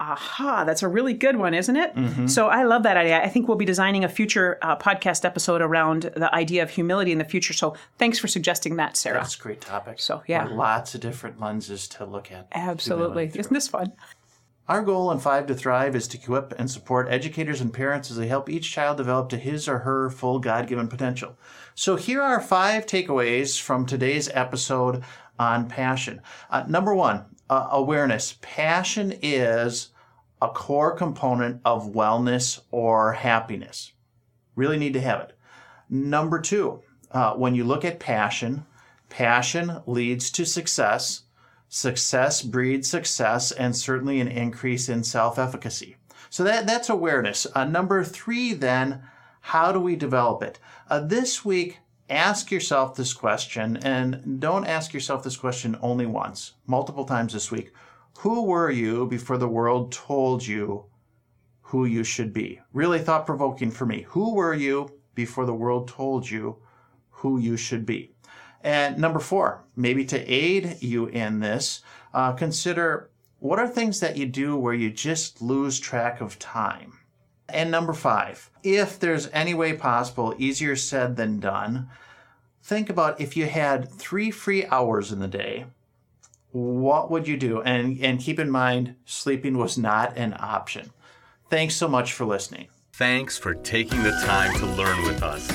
Aha, 0.00 0.64
that's 0.64 0.82
a 0.82 0.88
really 0.88 1.12
good 1.12 1.36
one, 1.36 1.52
isn't 1.52 1.76
it? 1.76 1.94
Mm-hmm. 1.94 2.26
So 2.26 2.48
I 2.48 2.64
love 2.64 2.84
that 2.84 2.96
idea. 2.96 3.22
I 3.22 3.28
think 3.28 3.46
we'll 3.46 3.58
be 3.58 3.66
designing 3.66 4.02
a 4.02 4.08
future 4.08 4.58
uh, 4.62 4.74
podcast 4.74 5.26
episode 5.26 5.60
around 5.60 6.10
the 6.16 6.34
idea 6.34 6.62
of 6.62 6.70
humility 6.70 7.12
in 7.12 7.18
the 7.18 7.24
future. 7.24 7.52
So 7.52 7.76
thanks 7.98 8.18
for 8.18 8.26
suggesting 8.26 8.76
that, 8.76 8.96
Sarah. 8.96 9.18
That's 9.18 9.36
a 9.36 9.38
great 9.38 9.60
topic. 9.60 10.00
So 10.00 10.22
yeah, 10.26 10.44
lots 10.46 10.94
of 10.94 11.02
different 11.02 11.38
lenses 11.38 11.86
to 11.88 12.06
look 12.06 12.32
at. 12.32 12.48
Absolutely, 12.52 13.30
isn't 13.34 13.52
this 13.52 13.68
fun? 13.68 13.92
Our 14.70 14.82
goal 14.82 15.10
in 15.10 15.18
Five 15.18 15.48
to 15.48 15.54
Thrive 15.56 15.96
is 15.96 16.06
to 16.06 16.16
equip 16.16 16.54
and 16.56 16.70
support 16.70 17.08
educators 17.10 17.60
and 17.60 17.72
parents 17.72 18.08
as 18.08 18.16
they 18.16 18.28
help 18.28 18.48
each 18.48 18.70
child 18.70 18.98
develop 18.98 19.28
to 19.30 19.36
his 19.36 19.66
or 19.66 19.80
her 19.80 20.10
full 20.10 20.38
God 20.38 20.68
given 20.68 20.86
potential. 20.86 21.36
So, 21.74 21.96
here 21.96 22.22
are 22.22 22.40
five 22.40 22.86
takeaways 22.86 23.60
from 23.60 23.84
today's 23.84 24.28
episode 24.32 25.02
on 25.40 25.68
passion. 25.68 26.22
Uh, 26.50 26.66
number 26.68 26.94
one, 26.94 27.24
uh, 27.50 27.66
awareness. 27.72 28.36
Passion 28.42 29.12
is 29.20 29.88
a 30.40 30.46
core 30.46 30.94
component 30.94 31.60
of 31.64 31.90
wellness 31.90 32.60
or 32.70 33.14
happiness. 33.14 33.90
Really 34.54 34.78
need 34.78 34.92
to 34.92 35.00
have 35.00 35.20
it. 35.22 35.36
Number 35.88 36.40
two, 36.40 36.80
uh, 37.10 37.34
when 37.34 37.56
you 37.56 37.64
look 37.64 37.84
at 37.84 37.98
passion, 37.98 38.64
passion 39.08 39.82
leads 39.86 40.30
to 40.30 40.46
success 40.46 41.22
Success 41.72 42.42
breeds 42.42 42.90
success 42.90 43.52
and 43.52 43.76
certainly 43.76 44.18
an 44.18 44.26
increase 44.26 44.88
in 44.88 45.04
self 45.04 45.38
efficacy. 45.38 45.96
So 46.28 46.42
that, 46.42 46.66
that's 46.66 46.88
awareness. 46.88 47.46
Uh, 47.54 47.64
number 47.64 48.02
three, 48.02 48.54
then, 48.54 49.02
how 49.40 49.70
do 49.70 49.78
we 49.78 49.94
develop 49.94 50.42
it? 50.42 50.58
Uh, 50.88 50.98
this 50.98 51.44
week, 51.44 51.78
ask 52.08 52.50
yourself 52.50 52.96
this 52.96 53.14
question, 53.14 53.76
and 53.84 54.40
don't 54.40 54.66
ask 54.66 54.92
yourself 54.92 55.22
this 55.22 55.36
question 55.36 55.78
only 55.80 56.06
once, 56.06 56.54
multiple 56.66 57.04
times 57.04 57.34
this 57.34 57.52
week. 57.52 57.72
Who 58.18 58.46
were 58.46 58.72
you 58.72 59.06
before 59.06 59.38
the 59.38 59.46
world 59.46 59.92
told 59.92 60.44
you 60.44 60.86
who 61.62 61.84
you 61.84 62.02
should 62.02 62.32
be? 62.32 62.60
Really 62.72 62.98
thought 62.98 63.26
provoking 63.26 63.70
for 63.70 63.86
me. 63.86 64.06
Who 64.08 64.34
were 64.34 64.54
you 64.54 64.90
before 65.14 65.46
the 65.46 65.54
world 65.54 65.86
told 65.86 66.28
you 66.28 66.56
who 67.10 67.38
you 67.38 67.56
should 67.56 67.86
be? 67.86 68.12
And 68.62 68.98
number 68.98 69.18
four, 69.18 69.64
maybe 69.74 70.04
to 70.06 70.18
aid 70.26 70.76
you 70.80 71.06
in 71.06 71.40
this, 71.40 71.80
uh, 72.12 72.32
consider 72.32 73.10
what 73.38 73.58
are 73.58 73.68
things 73.68 74.00
that 74.00 74.16
you 74.16 74.26
do 74.26 74.56
where 74.56 74.74
you 74.74 74.90
just 74.90 75.40
lose 75.40 75.80
track 75.80 76.20
of 76.20 76.38
time. 76.38 76.98
And 77.48 77.70
number 77.70 77.94
five, 77.94 78.50
if 78.62 78.98
there's 78.98 79.28
any 79.32 79.54
way 79.54 79.72
possible, 79.72 80.34
easier 80.38 80.76
said 80.76 81.16
than 81.16 81.40
done, 81.40 81.88
think 82.62 82.90
about 82.90 83.20
if 83.20 83.36
you 83.36 83.46
had 83.46 83.90
three 83.90 84.30
free 84.30 84.66
hours 84.66 85.10
in 85.10 85.18
the 85.18 85.28
day, 85.28 85.66
what 86.52 87.10
would 87.10 87.26
you 87.26 87.36
do? 87.36 87.62
And, 87.62 87.98
and 88.00 88.20
keep 88.20 88.38
in 88.38 88.50
mind, 88.50 88.96
sleeping 89.04 89.56
was 89.56 89.78
not 89.78 90.16
an 90.16 90.36
option. 90.38 90.90
Thanks 91.48 91.76
so 91.76 91.88
much 91.88 92.12
for 92.12 92.24
listening. 92.24 92.68
Thanks 92.92 93.38
for 93.38 93.54
taking 93.54 94.02
the 94.02 94.12
time 94.24 94.54
to 94.58 94.66
learn 94.66 95.02
with 95.04 95.22
us. 95.22 95.48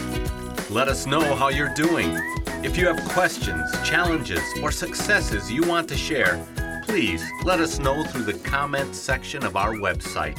Let 0.75 0.89
us 0.89 1.05
know 1.05 1.35
how 1.35 1.47
you're 1.47 1.73
doing. 1.73 2.19
If 2.61 2.77
you 2.77 2.85
have 2.87 3.01
questions, 3.07 3.71
challenges, 3.85 4.41
or 4.61 4.73
successes 4.73 5.49
you 5.49 5.61
want 5.61 5.87
to 5.87 5.95
share, 5.95 6.45
please 6.83 7.23
let 7.45 7.61
us 7.61 7.79
know 7.79 8.03
through 8.03 8.23
the 8.23 8.39
comments 8.39 8.99
section 8.99 9.45
of 9.45 9.55
our 9.55 9.75
website. 9.75 10.37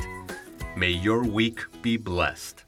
May 0.76 0.90
your 0.90 1.24
week 1.24 1.60
be 1.80 1.96
blessed. 1.96 2.65